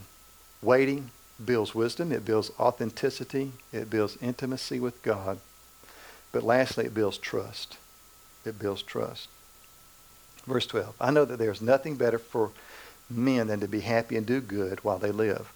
waiting 0.62 1.10
builds 1.44 1.74
wisdom, 1.74 2.12
it 2.12 2.24
builds 2.24 2.52
authenticity, 2.60 3.52
it 3.72 3.90
builds 3.90 4.16
intimacy 4.22 4.78
with 4.78 5.02
God. 5.02 5.38
But 6.30 6.44
lastly, 6.44 6.86
it 6.86 6.94
builds 6.94 7.18
trust. 7.18 7.78
It 8.44 8.58
builds 8.58 8.82
trust. 8.82 9.28
Verse 10.46 10.66
12 10.66 10.94
I 11.00 11.10
know 11.10 11.24
that 11.24 11.38
there 11.38 11.50
is 11.50 11.62
nothing 11.62 11.96
better 11.96 12.18
for 12.18 12.50
men 13.10 13.48
than 13.48 13.60
to 13.60 13.68
be 13.68 13.80
happy 13.80 14.16
and 14.16 14.26
do 14.26 14.40
good 14.40 14.84
while 14.84 14.98
they 14.98 15.10
live, 15.10 15.52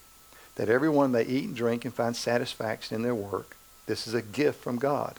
that 0.58 0.68
everyone 0.68 1.12
may 1.12 1.22
eat 1.22 1.44
and 1.44 1.56
drink 1.56 1.84
and 1.84 1.94
find 1.94 2.16
satisfaction 2.16 2.96
in 2.96 3.02
their 3.02 3.14
work. 3.14 3.56
This 3.86 4.08
is 4.08 4.12
a 4.12 4.20
gift 4.20 4.60
from 4.60 4.76
God. 4.76 5.14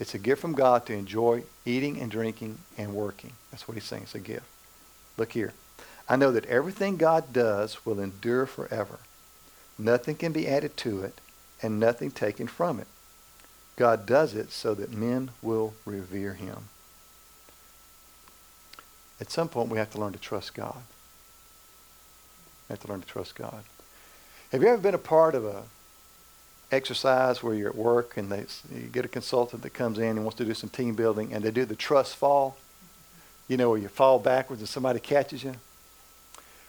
It's 0.00 0.12
a 0.12 0.18
gift 0.18 0.40
from 0.40 0.54
God 0.54 0.84
to 0.86 0.92
enjoy 0.92 1.44
eating 1.64 2.00
and 2.00 2.10
drinking 2.10 2.58
and 2.76 2.92
working. 2.92 3.32
That's 3.50 3.68
what 3.68 3.74
he's 3.74 3.84
saying. 3.84 4.02
It's 4.02 4.14
a 4.16 4.18
gift. 4.18 4.46
Look 5.16 5.32
here. 5.32 5.52
I 6.08 6.16
know 6.16 6.32
that 6.32 6.46
everything 6.46 6.96
God 6.96 7.32
does 7.32 7.86
will 7.86 8.00
endure 8.00 8.44
forever. 8.44 8.98
Nothing 9.78 10.16
can 10.16 10.32
be 10.32 10.48
added 10.48 10.76
to 10.78 11.04
it 11.04 11.20
and 11.62 11.78
nothing 11.78 12.10
taken 12.10 12.48
from 12.48 12.80
it. 12.80 12.88
God 13.76 14.04
does 14.04 14.34
it 14.34 14.50
so 14.50 14.74
that 14.74 14.92
men 14.92 15.30
will 15.42 15.74
revere 15.84 16.34
him. 16.34 16.64
At 19.20 19.30
some 19.30 19.48
point, 19.48 19.68
we 19.68 19.78
have 19.78 19.92
to 19.92 20.00
learn 20.00 20.12
to 20.12 20.18
trust 20.18 20.54
God. 20.54 20.82
We 22.68 22.72
have 22.72 22.80
to 22.80 22.88
learn 22.88 23.02
to 23.02 23.06
trust 23.06 23.36
God. 23.36 23.62
Have 24.52 24.62
you 24.62 24.68
ever 24.68 24.82
been 24.82 24.94
a 24.94 24.98
part 24.98 25.36
of 25.36 25.44
a 25.44 25.62
exercise 26.72 27.40
where 27.40 27.54
you're 27.54 27.68
at 27.68 27.76
work 27.76 28.16
and 28.16 28.30
they, 28.30 28.46
you 28.74 28.88
get 28.88 29.04
a 29.04 29.08
consultant 29.08 29.62
that 29.62 29.70
comes 29.70 29.98
in 29.98 30.16
and 30.16 30.24
wants 30.24 30.38
to 30.38 30.44
do 30.44 30.54
some 30.54 30.68
team 30.68 30.94
building 30.94 31.32
and 31.32 31.44
they 31.44 31.52
do 31.52 31.64
the 31.64 31.76
trust 31.76 32.16
fall, 32.16 32.56
you 33.46 33.56
know, 33.56 33.70
where 33.70 33.78
you 33.78 33.86
fall 33.86 34.18
backwards 34.18 34.60
and 34.60 34.68
somebody 34.68 34.98
catches 34.98 35.44
you. 35.44 35.54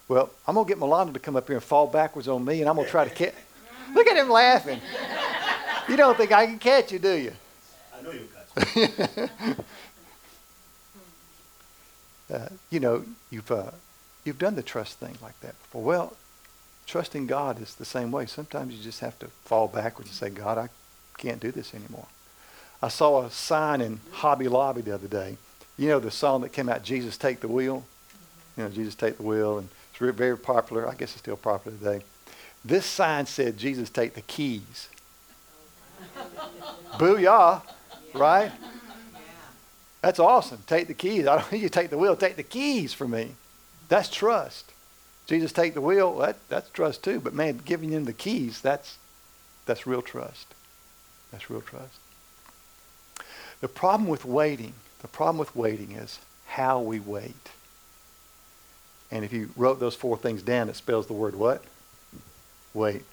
Well, 0.08 0.30
I'm 0.48 0.56
going 0.56 0.68
to 0.68 0.74
get 0.74 0.80
Milana 0.80 1.12
to 1.14 1.20
come 1.20 1.36
up 1.36 1.48
here 1.48 1.56
and 1.56 1.64
fall 1.64 1.88
backwards 1.88 2.28
on 2.28 2.46
me 2.46 2.60
and 2.60 2.70
I'm 2.70 2.76
going 2.76 2.86
to 2.86 2.92
try 2.92 3.04
to 3.08 3.14
catch. 3.14 3.34
Look 3.96 4.08
at 4.08 4.16
him 4.16 4.30
laughing. 4.30 4.80
You 5.90 5.98
don't 5.98 6.16
think 6.16 6.32
I 6.32 6.46
can 6.46 6.60
catch 6.60 6.92
you, 6.92 7.00
do 7.00 7.14
you? 7.14 7.34
I 7.98 8.02
know 8.04 8.12
you 8.12 8.28
catch 8.56 9.58
uh, 12.32 12.50
you 12.70 12.80
know, 12.80 13.04
you've, 13.32 13.50
uh, 13.50 13.72
you've 14.24 14.38
done 14.38 14.54
the 14.56 14.62
trust 14.62 15.00
thing 15.00 15.18
like 15.22 15.40
that 15.42 15.58
before. 15.64 15.82
Well, 15.82 16.14
trusting 16.88 17.28
God 17.28 17.62
is 17.62 17.76
the 17.76 17.86
same 17.86 18.12
way. 18.12 18.26
Sometimes 18.26 18.74
you 18.74 18.84
just 18.84 19.00
have 19.00 19.18
to 19.20 19.28
fall 19.46 19.68
backwards 19.68 20.10
and 20.10 20.18
say, 20.18 20.30
God, 20.30 20.58
I, 20.58 20.70
can't 21.22 21.40
do 21.40 21.52
this 21.52 21.76
anymore. 21.76 22.08
I 22.82 22.88
saw 22.88 23.24
a 23.24 23.30
sign 23.30 23.80
in 23.80 24.00
Hobby 24.12 24.48
Lobby 24.48 24.82
the 24.82 24.96
other 24.96 25.08
day. 25.08 25.38
You 25.78 25.90
know 25.90 26.00
the 26.00 26.12
song 26.12 26.42
that 26.42 26.52
came 26.52 26.68
out, 26.68 26.84
Jesus 26.84 27.16
Take 27.16 27.42
the 27.42 27.48
Wheel? 27.48 27.84
Mm-hmm. 27.84 28.62
You 28.62 28.68
know, 28.68 28.74
Jesus 28.74 28.96
Take 28.96 29.18
the 29.18 29.24
Wheel, 29.24 29.60
and 29.60 29.70
it's 29.94 30.18
very 30.18 30.38
popular. 30.38 30.88
I 30.88 30.96
guess 30.96 31.12
it's 31.12 31.20
still 31.20 31.38
popular 31.38 31.78
today. 31.78 32.04
This 32.66 32.86
sign 32.86 33.28
said, 33.28 33.58
Jesus 33.58 33.90
Take 33.90 34.16
the 34.16 34.22
Keys. 34.22 34.90
Booyah, 36.94 37.62
right? 38.16 38.52
That's 40.02 40.20
awesome. 40.20 40.64
Take 40.66 40.88
the 40.88 40.96
keys. 40.96 41.28
I 41.28 41.38
don't 41.38 41.52
need 41.52 41.62
you 41.62 41.70
to 41.70 41.74
take 41.74 41.92
the 41.92 41.98
wheel. 41.98 42.16
Take 42.16 42.36
the 42.36 42.44
keys 42.44 42.94
for 42.94 43.08
me. 43.08 43.36
That's 43.88 44.10
trust. 44.10 44.72
Jesus 45.32 45.54
take 45.54 45.76
the 45.76 45.80
wheel. 45.80 46.18
That, 46.18 46.36
that's 46.50 46.70
trust 46.72 47.06
too. 47.06 47.22
But 47.22 47.34
man, 47.34 47.62
giving 47.64 47.92
him 47.92 48.04
the 48.04 48.12
keys, 48.12 48.60
that's 48.60 48.98
that's 49.66 49.88
real 49.88 50.02
trust. 50.02 50.54
That's 51.32 51.50
real 51.50 51.62
trust. 51.62 52.00
The 53.62 53.70
problem 53.70 54.10
with 54.10 54.26
waiting, 54.26 54.74
the 55.02 55.08
problem 55.08 55.38
with 55.38 55.56
waiting 55.56 55.94
is 55.94 56.20
how 56.48 56.82
we 56.82 57.00
wait. 57.00 57.50
And 59.10 59.24
if 59.24 59.32
you 59.32 59.52
wrote 59.56 59.80
those 59.80 59.96
four 59.96 60.18
things 60.18 60.42
down, 60.42 60.68
it 60.68 60.76
spells 60.76 61.08
the 61.08 61.14
word 61.14 61.36
what? 61.36 61.64
Wait. 62.74 63.04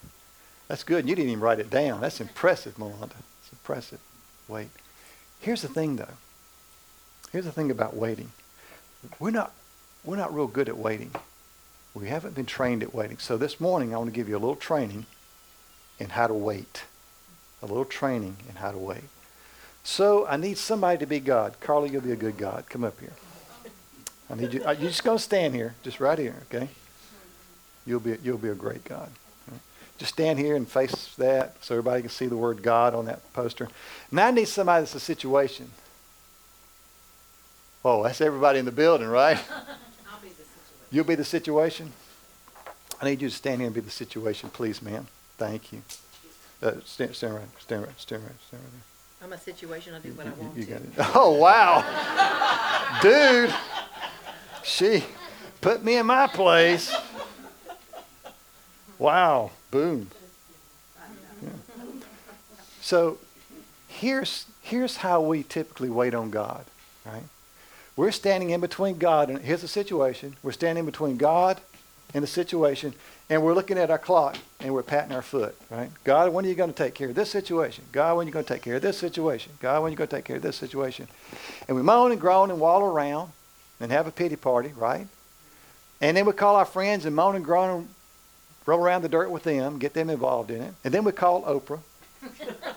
That's 0.67 0.83
good. 0.83 1.07
You 1.07 1.15
didn't 1.15 1.29
even 1.29 1.41
write 1.41 1.59
it 1.59 1.69
down. 1.69 2.01
That's 2.01 2.19
impressive, 2.19 2.77
Melinda. 2.77 3.15
It's 3.41 3.53
impressive. 3.53 3.99
Wait. 4.49 4.67
Here's 5.39 5.61
the 5.61 5.69
thing, 5.69 5.95
though. 5.95 6.17
Here's 7.31 7.45
the 7.45 7.51
thing 7.53 7.71
about 7.71 7.95
waiting. 7.95 8.31
We're 9.19 9.31
not, 9.31 9.53
we're 10.03 10.17
not 10.17 10.35
real 10.35 10.47
good 10.47 10.67
at 10.67 10.77
waiting. 10.77 11.11
We 11.99 12.07
haven't 12.07 12.35
been 12.35 12.45
trained 12.45 12.81
at 12.81 12.93
waiting. 12.93 13.17
So 13.17 13.35
this 13.37 13.59
morning, 13.59 13.93
I 13.93 13.97
want 13.97 14.09
to 14.09 14.15
give 14.15 14.29
you 14.29 14.37
a 14.37 14.39
little 14.39 14.55
training 14.55 15.05
in 15.99 16.09
how 16.09 16.27
to 16.27 16.33
wait. 16.33 16.83
A 17.61 17.65
little 17.65 17.83
training 17.85 18.37
in 18.47 18.55
how 18.55 18.71
to 18.71 18.77
wait. 18.77 19.03
So 19.83 20.25
I 20.27 20.37
need 20.37 20.57
somebody 20.57 20.97
to 20.99 21.05
be 21.05 21.19
God. 21.19 21.59
Carly, 21.59 21.89
you'll 21.89 22.01
be 22.01 22.11
a 22.11 22.17
good 22.17 22.37
God. 22.37 22.65
Come 22.69 22.83
up 22.85 22.99
here. 22.99 23.13
I 24.29 24.35
need 24.35 24.53
you. 24.53 24.63
uh, 24.63 24.71
You're 24.71 24.89
just 24.91 25.03
going 25.03 25.17
to 25.17 25.23
stand 25.23 25.55
here, 25.55 25.75
just 25.83 25.99
right 25.99 26.17
here, 26.17 26.35
okay? 26.53 26.69
You'll 27.85 27.99
be, 27.99 28.15
you'll 28.23 28.37
be 28.37 28.49
a 28.49 28.55
great 28.55 28.85
God. 28.85 29.09
Just 29.97 30.13
stand 30.13 30.39
here 30.39 30.55
and 30.55 30.65
face 30.65 31.13
that 31.17 31.57
so 31.59 31.75
everybody 31.75 32.01
can 32.01 32.09
see 32.09 32.27
the 32.27 32.37
word 32.37 32.63
God 32.63 32.93
on 32.95 33.05
that 33.05 33.33
poster. 33.33 33.67
Now 34.09 34.27
I 34.27 34.31
need 34.31 34.47
somebody 34.47 34.83
that's 34.83 34.95
a 34.95 34.99
situation. 35.01 35.69
Oh, 37.83 38.03
that's 38.03 38.21
everybody 38.21 38.59
in 38.59 38.65
the 38.65 38.71
building, 38.71 39.07
right? 39.07 39.37
I'll 39.51 40.21
be 40.21 40.29
the 40.29 40.35
situation. 40.35 40.78
You'll 40.91 41.05
be 41.05 41.15
the 41.15 41.25
situation. 41.25 41.91
I 43.01 43.05
need 43.05 43.21
you 43.21 43.29
to 43.29 43.35
stand 43.35 43.61
here 43.61 43.67
and 43.67 43.73
be 43.75 43.81
the 43.81 43.91
situation, 43.91 44.49
please, 44.49 44.81
ma'am. 44.81 45.07
Thank 45.37 45.71
you. 45.71 45.81
Uh, 46.61 46.73
stand, 46.83 47.15
stand 47.15 47.35
right, 47.35 47.43
stand 47.61 47.83
right, 47.83 47.99
stand 47.99 48.23
right, 48.23 48.33
stand 48.47 48.61
right 48.63 48.71
there. 48.71 48.81
I'm 49.21 49.33
a 49.33 49.37
situation, 49.37 49.93
I 49.93 49.99
do 49.99 50.13
what 50.13 50.27
I 50.27 50.31
want 50.31 50.57
you 50.57 50.65
to. 50.65 50.71
got 50.71 50.81
it. 50.81 50.89
Oh 51.15 51.31
wow, 51.37 51.83
dude, 53.01 53.53
she 54.63 55.03
put 55.61 55.83
me 55.83 55.97
in 55.97 56.05
my 56.05 56.27
place. 56.27 56.93
Wow, 58.97 59.51
boom. 59.71 60.09
Yeah. 61.41 61.49
So 62.81 63.17
here's 63.87 64.45
here's 64.61 64.97
how 64.97 65.21
we 65.21 65.43
typically 65.43 65.89
wait 65.89 66.13
on 66.13 66.29
God, 66.29 66.65
right? 67.05 67.23
We're 67.99 68.11
standing 68.11 68.51
in 68.51 68.61
between 68.61 68.97
God 68.97 69.29
and 69.29 69.39
here's 69.39 69.59
the 69.59 69.67
situation. 69.67 70.37
We're 70.41 70.53
standing 70.53 70.85
between 70.85 71.17
God 71.17 71.59
and 72.13 72.23
the 72.23 72.27
situation, 72.27 72.93
and 73.29 73.43
we're 73.43 73.53
looking 73.53 73.77
at 73.77 73.91
our 73.91 73.97
clock 73.97 74.37
and 74.61 74.73
we're 74.73 74.83
patting 74.83 75.11
our 75.11 75.21
foot, 75.21 75.53
right? 75.69 75.89
God, 76.05 76.31
when 76.31 76.45
are 76.45 76.47
you 76.47 76.55
going 76.55 76.71
to 76.71 76.83
take 76.83 76.93
care 76.93 77.09
of 77.09 77.15
this 77.15 77.29
situation? 77.29 77.83
God, 77.91 78.15
when 78.15 78.25
are 78.25 78.29
you 78.29 78.31
going 78.31 78.45
to 78.45 78.53
take 78.53 78.61
care 78.61 78.77
of 78.77 78.81
this 78.81 78.97
situation? 78.97 79.51
God, 79.59 79.83
when 79.83 79.89
are 79.89 79.91
you 79.91 79.97
going 79.97 80.07
to 80.07 80.15
take 80.15 80.23
care 80.23 80.37
of 80.37 80.41
this 80.41 80.55
situation? 80.55 81.09
And 81.67 81.75
we 81.75 81.83
moan 81.83 82.13
and 82.13 82.21
groan 82.21 82.51
and 82.51 82.61
waddle 82.61 82.87
around 82.87 83.33
and 83.81 83.91
have 83.91 84.07
a 84.07 84.11
pity 84.11 84.37
party, 84.37 84.71
right? 84.77 85.05
And 85.99 86.15
then 86.15 86.25
we 86.25 86.31
call 86.31 86.55
our 86.55 86.63
friends 86.63 87.03
and 87.03 87.13
moan 87.13 87.35
and 87.35 87.43
groan 87.43 87.79
and 87.79 87.89
roll 88.65 88.79
around 88.79 89.01
the 89.01 89.09
dirt 89.09 89.29
with 89.29 89.43
them, 89.43 89.77
get 89.77 89.93
them 89.93 90.09
involved 90.09 90.51
in 90.51 90.61
it. 90.61 90.73
And 90.85 90.93
then 90.93 91.03
we 91.03 91.11
call 91.11 91.43
Oprah. 91.43 91.81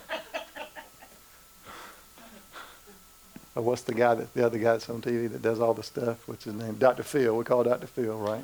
or 3.55 3.63
what's 3.63 3.83
the 3.83 3.93
guy 3.93 4.15
that 4.15 4.33
the 4.33 4.45
other 4.45 4.57
guy 4.57 4.73
that's 4.73 4.89
on 4.89 5.01
TV 5.01 5.31
that 5.31 5.41
does 5.41 5.59
all 5.59 5.73
the 5.73 5.83
stuff? 5.83 6.27
What's 6.27 6.45
his 6.45 6.53
name? 6.53 6.75
Dr. 6.75 7.03
Phil. 7.03 7.35
We 7.37 7.43
call 7.43 7.63
Dr. 7.63 7.87
Phil, 7.87 8.17
right? 8.17 8.43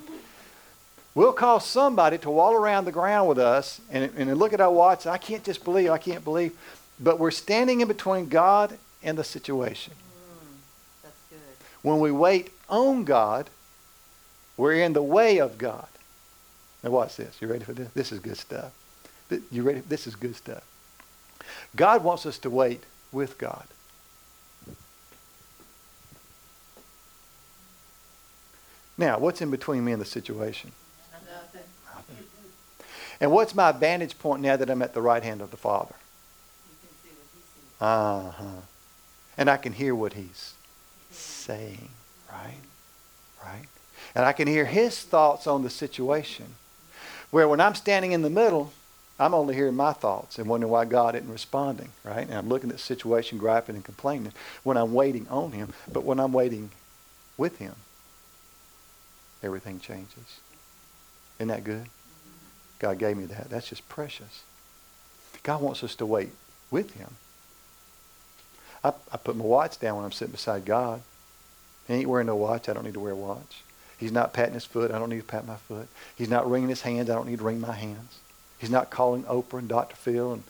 We'll 1.15 1.33
call 1.33 1.59
somebody 1.59 2.17
to 2.19 2.29
walk 2.29 2.53
around 2.53 2.85
the 2.85 2.91
ground 2.91 3.27
with 3.27 3.39
us 3.39 3.81
and, 3.89 4.11
and 4.15 4.37
look 4.37 4.53
at 4.53 4.61
our 4.61 4.71
watch. 4.71 5.07
I 5.07 5.17
can't 5.17 5.43
just 5.43 5.63
believe, 5.63 5.89
I 5.89 5.97
can't 5.97 6.23
believe. 6.23 6.55
But 6.99 7.17
we're 7.17 7.31
standing 7.31 7.81
in 7.81 7.87
between 7.87 8.29
God 8.29 8.77
and 9.01 9.17
the 9.17 9.23
situation. 9.23 9.93
Mm, 9.93 11.03
that's 11.03 11.21
good. 11.29 11.39
When 11.81 11.99
we 11.99 12.11
wait 12.11 12.51
on 12.69 13.05
God, 13.05 13.49
we're 14.57 14.75
in 14.75 14.93
the 14.93 15.01
way 15.01 15.39
of 15.39 15.57
God. 15.57 15.87
Now 16.83 16.91
watch 16.91 17.15
this. 17.15 17.41
You 17.41 17.47
ready 17.47 17.65
for 17.65 17.73
this? 17.73 17.89
This 17.93 18.11
is 18.11 18.19
good 18.19 18.37
stuff. 18.37 18.71
You 19.51 19.63
ready? 19.63 19.79
This 19.81 20.05
is 20.05 20.15
good 20.15 20.35
stuff. 20.35 20.63
God 21.75 22.03
wants 22.03 22.25
us 22.25 22.37
to 22.39 22.49
wait 22.49 22.83
with 23.11 23.37
God. 23.37 23.65
Now, 28.99 29.17
what's 29.17 29.41
in 29.41 29.49
between 29.49 29.85
me 29.85 29.93
and 29.93 30.01
the 30.01 30.05
situation? 30.05 30.73
Nothing. 31.25 31.61
And 33.21 33.31
what's 33.31 33.55
my 33.55 33.71
vantage 33.71 34.19
point 34.19 34.41
now 34.41 34.57
that 34.57 34.69
I'm 34.69 34.81
at 34.81 34.93
the 34.93 35.01
right 35.01 35.23
hand 35.23 35.41
of 35.41 35.51
the 35.51 35.57
Father? 35.57 35.95
You 36.69 36.75
can 36.81 37.09
see 37.09 37.15
what. 37.79 37.87
Uh-huh. 37.87 38.61
And 39.37 39.49
I 39.49 39.55
can 39.55 39.71
hear 39.71 39.95
what 39.95 40.13
he's 40.13 40.53
saying, 41.11 41.87
right? 42.29 42.59
Right? 43.41 43.67
And 44.15 44.25
I 44.25 44.33
can 44.33 44.49
hear 44.49 44.65
his 44.65 45.01
thoughts 45.01 45.47
on 45.47 45.63
the 45.63 45.69
situation. 45.69 46.55
Where 47.31 47.47
when 47.47 47.61
I'm 47.61 47.75
standing 47.75 48.11
in 48.11 48.21
the 48.21 48.29
middle, 48.29 48.73
I'm 49.17 49.33
only 49.33 49.55
hearing 49.55 49.75
my 49.75 49.93
thoughts 49.93 50.37
and 50.37 50.49
wondering 50.49 50.71
why 50.71 50.83
God 50.83 51.15
isn't 51.15 51.31
responding, 51.31 51.89
right? 52.03 52.27
And 52.27 52.37
I'm 52.37 52.49
looking 52.49 52.69
at 52.69 52.75
the 52.75 52.81
situation, 52.81 53.37
griping 53.37 53.75
and 53.75 53.85
complaining 53.85 54.33
when 54.63 54.75
I'm 54.75 54.93
waiting 54.93 55.25
on 55.29 55.53
him. 55.53 55.73
But 55.89 56.03
when 56.03 56.19
I'm 56.19 56.33
waiting 56.33 56.71
with 57.37 57.59
him, 57.59 57.75
everything 59.43 59.79
changes. 59.79 60.39
Isn't 61.37 61.49
that 61.49 61.63
good? 61.63 61.85
God 62.79 62.97
gave 62.97 63.17
me 63.17 63.25
that. 63.25 63.49
That's 63.49 63.67
just 63.67 63.87
precious. 63.89 64.43
God 65.43 65.61
wants 65.61 65.83
us 65.83 65.95
to 65.95 66.05
wait 66.05 66.31
with 66.71 66.93
him. 66.95 67.15
I, 68.83 68.93
I 69.11 69.17
put 69.17 69.35
my 69.35 69.45
watch 69.45 69.79
down 69.79 69.97
when 69.97 70.05
I'm 70.05 70.11
sitting 70.11 70.31
beside 70.31 70.65
God. 70.65 71.01
He 71.87 71.95
ain't 71.95 72.07
wearing 72.07 72.27
no 72.27 72.35
watch. 72.35 72.69
I 72.69 72.73
don't 72.73 72.85
need 72.85 72.93
to 72.93 72.99
wear 72.99 73.13
a 73.13 73.15
watch. 73.15 73.63
He's 73.97 74.11
not 74.11 74.31
patting 74.31 74.53
his 74.53 74.65
foot. 74.65 74.91
I 74.91 74.99
don't 74.99 75.09
need 75.09 75.19
to 75.19 75.25
pat 75.25 75.45
my 75.45 75.55
foot. 75.55 75.87
He's 76.15 76.29
not 76.29 76.49
wringing 76.49 76.69
his 76.69 76.81
hands. 76.81 77.09
I 77.09 77.15
don't 77.15 77.27
need 77.27 77.39
to 77.39 77.43
wring 77.43 77.59
my 77.59 77.73
hands. 77.73 78.19
He's 78.57 78.69
not 78.69 78.89
calling 78.89 79.23
Oprah 79.23 79.59
and 79.59 79.67
Dr. 79.67 79.95
Phil 79.95 80.33
and, 80.33 80.43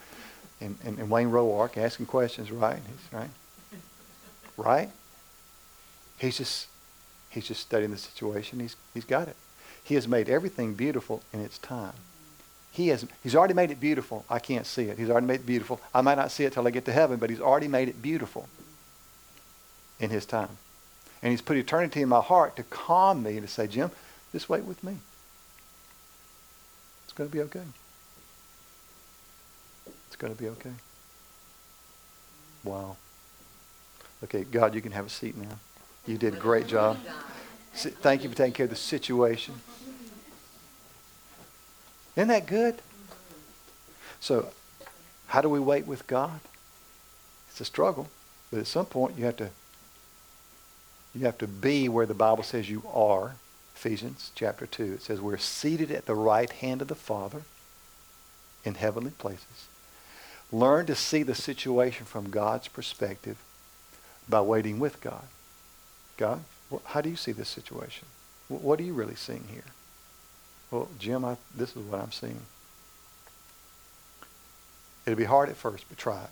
and, 0.62 0.78
and, 0.84 1.00
and 1.00 1.10
Wayne 1.10 1.30
Roark 1.30 1.78
asking 1.78 2.06
questions, 2.06 2.52
right? 2.52 2.76
He's, 2.76 3.14
right? 3.14 3.30
Right? 4.58 4.90
He's 6.20 6.38
just, 6.38 6.68
he's 7.30 7.48
just 7.48 7.62
studying 7.62 7.92
the 7.92 7.98
situation. 7.98 8.60
He's, 8.60 8.76
he's 8.94 9.06
got 9.06 9.28
it. 9.28 9.36
He 9.84 9.96
has 9.96 10.08
made 10.08 10.30
everything 10.30 10.74
beautiful 10.74 11.22
in 11.34 11.42
its 11.42 11.58
time. 11.58 11.94
He 12.72 12.90
has, 12.90 13.06
he's 13.24 13.36
already 13.36 13.54
made 13.54 13.72
it 13.72 13.80
beautiful. 13.80 14.26
I 14.30 14.40
can't 14.40 14.66
see 14.66 14.84
it. 14.84 14.98
He's 14.98 15.10
already 15.10 15.26
made 15.26 15.42
it 15.42 15.46
beautiful. 15.46 15.82
I 15.94 16.02
might 16.02 16.18
not 16.18 16.32
see 16.32 16.44
it 16.46 16.54
till 16.54 16.68
I 16.68 16.72
get 16.72 16.86
to 16.86 16.92
heaven, 16.92 17.18
but 17.18 17.30
he's 17.30 17.42
already 17.42 17.68
made 17.68 17.90
it 17.90 18.02
beautiful 18.02 18.48
in 20.00 20.10
his 20.10 20.26
time. 20.26 20.58
And 21.22 21.32
he's 21.32 21.42
put 21.42 21.58
eternity 21.58 22.02
in 22.02 22.10
my 22.10 22.22
heart 22.22 22.56
to 22.56 22.64
calm 22.64 23.24
me, 23.24 23.38
and 23.38 23.46
to 23.46 23.52
say, 23.52 23.68
Jim, 23.68 23.92
just 24.32 24.48
wait 24.48 24.64
with 24.64 24.84
me. 24.84 24.98
It's 27.06 27.14
going 27.14 27.30
to 27.30 27.36
be 27.36 27.42
okay. 27.42 27.64
It's 30.08 30.16
going 30.16 30.34
to 30.34 30.42
be 30.42 30.50
okay. 30.50 30.72
Wow. 32.64 32.98
Okay, 34.24 34.44
God, 34.44 34.76
you 34.76 34.82
can 34.82 34.92
have 34.92 35.08
a 35.08 35.10
seat 35.10 35.36
now. 35.36 35.58
You 36.06 36.18
did 36.18 36.34
a 36.34 36.38
great 36.38 36.68
job. 36.68 36.98
Thank 37.74 38.24
you 38.24 38.30
for 38.30 38.36
taking 38.36 38.54
care 38.54 38.64
of 38.66 38.70
the 38.70 38.76
situation. 38.76 39.56
Isn't 42.16 42.28
that 42.28 42.48
good? 42.48 42.82
So, 44.20 44.50
how 45.28 45.42
do 45.42 45.50
we 45.50 45.60
wait 45.60 45.88
with 45.88 46.08
God? 46.08 46.40
It's 47.50 47.62
a 47.62 47.66
struggle, 47.66 48.10
but 48.52 48.60
at 48.60 48.68
some 48.68 48.86
point 48.86 49.18
you 49.18 49.26
have 49.26 49.38
to 49.38 49.50
you 51.16 51.26
have 51.26 51.38
to 51.40 51.48
be 51.48 51.90
where 51.90 52.06
the 52.06 52.14
Bible 52.14 52.44
says 52.44 52.70
you 52.70 52.84
are. 52.94 53.36
Ephesians 53.76 54.32
chapter 54.36 54.66
2. 54.66 54.94
It 54.94 55.02
says 55.02 55.22
we're 55.22 55.38
seated 55.38 55.90
at 55.92 56.06
the 56.06 56.16
right 56.16 56.52
hand 56.52 56.82
of 56.82 56.88
the 56.88 56.96
Father 56.96 57.44
in 58.66 58.76
heavenly 58.76 59.12
places. 59.12 59.68
Learn 60.52 60.86
to 60.88 60.96
see 60.96 61.24
the 61.24 61.36
situation 61.36 62.06
from 62.06 62.30
God's 62.30 62.68
perspective 62.68 63.38
by 64.28 64.42
waiting 64.42 64.80
with 64.80 65.00
God. 65.02 65.24
God, 66.20 66.44
how 66.84 67.00
do 67.00 67.10
you 67.10 67.16
see 67.16 67.32
this 67.32 67.48
situation? 67.48 68.06
What 68.50 68.78
are 68.82 68.84
you 68.84 68.94
really 68.94 69.16
seeing 69.16 69.46
here? 69.50 69.64
Well, 70.70 70.90
Jim, 71.00 71.24
I, 71.24 71.38
this 71.56 71.70
is 71.78 71.78
what 71.78 72.02
I'm 72.02 72.12
seeing. 72.12 72.42
It'll 75.06 75.18
be 75.18 75.24
hard 75.24 75.48
at 75.48 75.56
first, 75.56 75.86
but 75.88 75.98
try 75.98 76.22
it. 76.22 76.30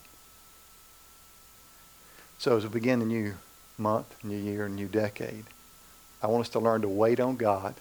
So 2.37 2.57
as 2.57 2.63
we 2.63 2.69
begin 2.69 2.99
the 2.99 3.05
new 3.05 3.35
month, 3.77 4.13
new 4.25 4.37
year, 4.37 4.67
new 4.67 4.87
decade, 4.87 5.45
I 6.21 6.27
want 6.27 6.41
us 6.41 6.49
to 6.49 6.59
learn 6.59 6.81
to 6.81 6.89
wait 6.89 7.21
on 7.21 7.37
God, 7.37 7.75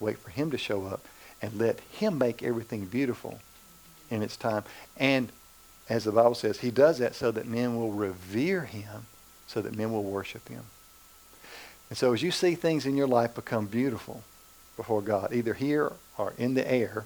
wait 0.00 0.18
for 0.18 0.30
Him 0.30 0.50
to 0.52 0.58
show 0.58 0.86
up, 0.86 1.04
and 1.42 1.58
let 1.58 1.80
Him 1.80 2.16
make 2.16 2.42
everything 2.42 2.86
beautiful 2.86 3.40
in 4.10 4.22
its 4.22 4.38
time. 4.38 4.64
And 4.96 5.28
as 5.90 6.04
the 6.04 6.12
Bible 6.12 6.34
says, 6.34 6.60
He 6.60 6.70
does 6.70 6.98
that 6.98 7.14
so 7.14 7.30
that 7.30 7.46
men 7.46 7.76
will 7.76 7.92
revere 7.92 8.62
Him, 8.62 9.06
so 9.46 9.60
that 9.60 9.76
men 9.76 9.92
will 9.92 10.02
worship 10.02 10.48
Him. 10.48 10.64
And 11.92 11.98
so 11.98 12.14
as 12.14 12.22
you 12.22 12.30
see 12.30 12.54
things 12.54 12.86
in 12.86 12.96
your 12.96 13.06
life 13.06 13.34
become 13.34 13.66
beautiful 13.66 14.22
before 14.78 15.02
God, 15.02 15.30
either 15.34 15.52
here 15.52 15.92
or 16.16 16.32
in 16.38 16.54
the 16.54 16.66
air, 16.66 17.04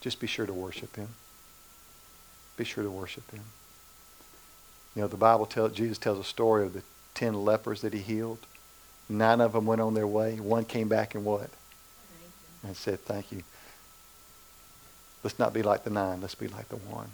just 0.00 0.20
be 0.20 0.28
sure 0.28 0.46
to 0.46 0.52
worship 0.52 0.94
Him. 0.94 1.08
Be 2.56 2.62
sure 2.62 2.84
to 2.84 2.90
worship 2.90 3.28
Him. 3.32 3.42
You 4.94 5.02
know, 5.02 5.08
the 5.08 5.16
Bible 5.16 5.46
tells, 5.46 5.72
Jesus 5.72 5.98
tells 5.98 6.20
a 6.20 6.24
story 6.24 6.64
of 6.64 6.72
the 6.72 6.82
ten 7.14 7.34
lepers 7.44 7.80
that 7.80 7.92
He 7.92 7.98
healed. 7.98 8.38
Nine 9.08 9.40
of 9.40 9.54
them 9.54 9.66
went 9.66 9.80
on 9.80 9.94
their 9.94 10.06
way. 10.06 10.36
One 10.38 10.64
came 10.64 10.86
back 10.86 11.16
and 11.16 11.24
what? 11.24 11.50
And 12.62 12.76
said, 12.76 13.00
thank 13.00 13.32
you. 13.32 13.42
Let's 15.24 15.40
not 15.40 15.52
be 15.52 15.62
like 15.64 15.82
the 15.82 15.90
nine. 15.90 16.20
Let's 16.20 16.36
be 16.36 16.46
like 16.46 16.68
the 16.68 16.76
one. 16.76 17.10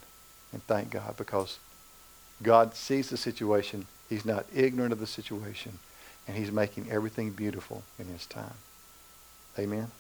And 0.53 0.62
thank 0.67 0.91
God 0.91 1.17
because 1.17 1.59
God 2.43 2.75
sees 2.75 3.09
the 3.09 3.17
situation. 3.17 3.87
He's 4.11 4.27
not 4.27 4.45
ignorant 4.55 4.93
of 4.93 5.01
the 5.01 5.07
situation. 5.07 5.79
And 6.29 6.37
he's 6.37 6.53
making 6.53 6.91
everything 6.91 7.31
beautiful 7.31 7.83
in 7.99 8.07
his 8.07 8.27
time. 8.27 8.55
Amen. 9.59 9.91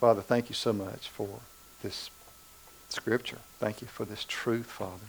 Father, 0.00 0.22
thank 0.22 0.48
you 0.48 0.54
so 0.54 0.72
much 0.72 1.08
for 1.08 1.40
this 1.82 2.10
scripture. 2.88 3.38
Thank 3.58 3.82
you 3.82 3.88
for 3.88 4.04
this 4.04 4.24
truth, 4.24 4.66
Father. 4.66 5.06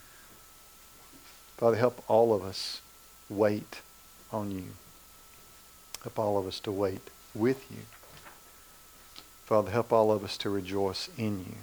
Father, 1.57 1.77
help 1.77 2.03
all 2.07 2.33
of 2.33 2.43
us 2.43 2.81
wait 3.29 3.81
on 4.31 4.51
you. 4.51 4.65
Help 6.03 6.19
all 6.19 6.37
of 6.37 6.47
us 6.47 6.59
to 6.61 6.71
wait 6.71 7.01
with 7.33 7.65
you. 7.71 7.83
Father, 9.45 9.71
help 9.71 9.93
all 9.93 10.11
of 10.11 10.23
us 10.23 10.37
to 10.37 10.49
rejoice 10.49 11.09
in 11.17 11.39
you, 11.39 11.55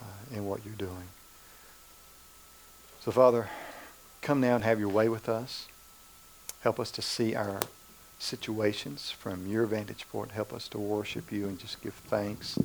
uh, 0.00 0.36
in 0.36 0.46
what 0.46 0.64
you're 0.64 0.74
doing. 0.74 1.08
So, 3.00 3.10
Father, 3.10 3.48
come 4.22 4.40
now 4.40 4.54
and 4.54 4.64
have 4.64 4.78
your 4.78 4.88
way 4.88 5.08
with 5.08 5.28
us. 5.28 5.66
Help 6.64 6.80
us 6.80 6.90
to 6.90 7.02
see 7.02 7.34
our 7.34 7.60
situations 8.18 9.10
from 9.10 9.46
your 9.46 9.66
vantage 9.66 10.08
point. 10.10 10.30
Help 10.30 10.50
us 10.50 10.66
to 10.68 10.78
worship 10.78 11.30
you 11.30 11.46
and 11.46 11.58
just 11.58 11.82
give 11.82 11.92
thanks 11.92 12.58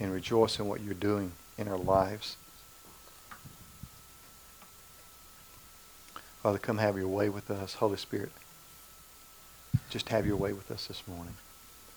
and 0.00 0.10
rejoice 0.10 0.58
in 0.58 0.66
what 0.66 0.80
you're 0.80 0.94
doing 0.94 1.32
in 1.58 1.68
our 1.68 1.76
lives. 1.76 2.38
Father, 6.42 6.56
come 6.56 6.78
have 6.78 6.96
your 6.96 7.08
way 7.08 7.28
with 7.28 7.50
us. 7.50 7.74
Holy 7.74 7.98
Spirit, 7.98 8.32
just 9.90 10.08
have 10.08 10.26
your 10.26 10.36
way 10.36 10.54
with 10.54 10.70
us 10.70 10.86
this 10.86 11.02
morning. 11.06 11.34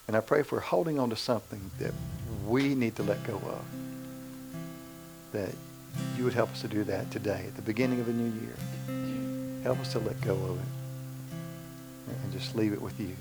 And 0.09 0.17
I 0.17 0.19
pray 0.19 0.41
if 0.41 0.51
we're 0.51 0.59
holding 0.59 0.99
on 0.99 1.09
to 1.09 1.15
something 1.15 1.71
that 1.79 1.93
we 2.45 2.75
need 2.75 2.97
to 2.97 3.03
let 3.03 3.25
go 3.25 3.35
of, 3.35 3.63
that 5.31 5.55
you 6.17 6.25
would 6.25 6.33
help 6.33 6.51
us 6.51 6.59
to 6.63 6.67
do 6.67 6.83
that 6.83 7.11
today 7.11 7.45
at 7.47 7.55
the 7.55 7.61
beginning 7.61 8.01
of 8.01 8.09
a 8.09 8.13
new 8.13 8.33
year. 8.41 9.63
Help 9.63 9.79
us 9.79 9.93
to 9.93 9.99
let 9.99 10.19
go 10.19 10.33
of 10.33 10.59
it 10.59 10.78
and 12.23 12.31
just 12.31 12.55
leave 12.55 12.73
it 12.73 12.81
with 12.81 12.99
you. 12.99 13.15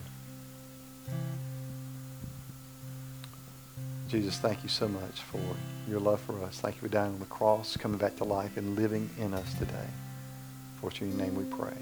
Jesus, 4.09 4.39
thank 4.39 4.63
you 4.63 4.71
so 4.71 4.89
much 4.89 5.21
for 5.21 5.41
your 5.87 6.01
love 6.01 6.21
for 6.21 6.43
us. 6.43 6.61
Thank 6.61 6.77
you 6.77 6.81
for 6.81 6.89
dying 6.89 7.13
on 7.13 7.21
the 7.21 7.27
cross, 7.27 7.77
coming 7.77 7.99
back 7.99 8.17
to 8.17 8.25
life, 8.25 8.57
and 8.57 8.75
living 8.75 9.11
in 9.19 9.35
us 9.35 9.53
today. 9.55 9.89
For 10.81 10.91
it's 10.91 11.01
in 11.01 11.11
your 11.11 11.19
name 11.19 11.35
we 11.35 11.45
pray. 11.45 11.77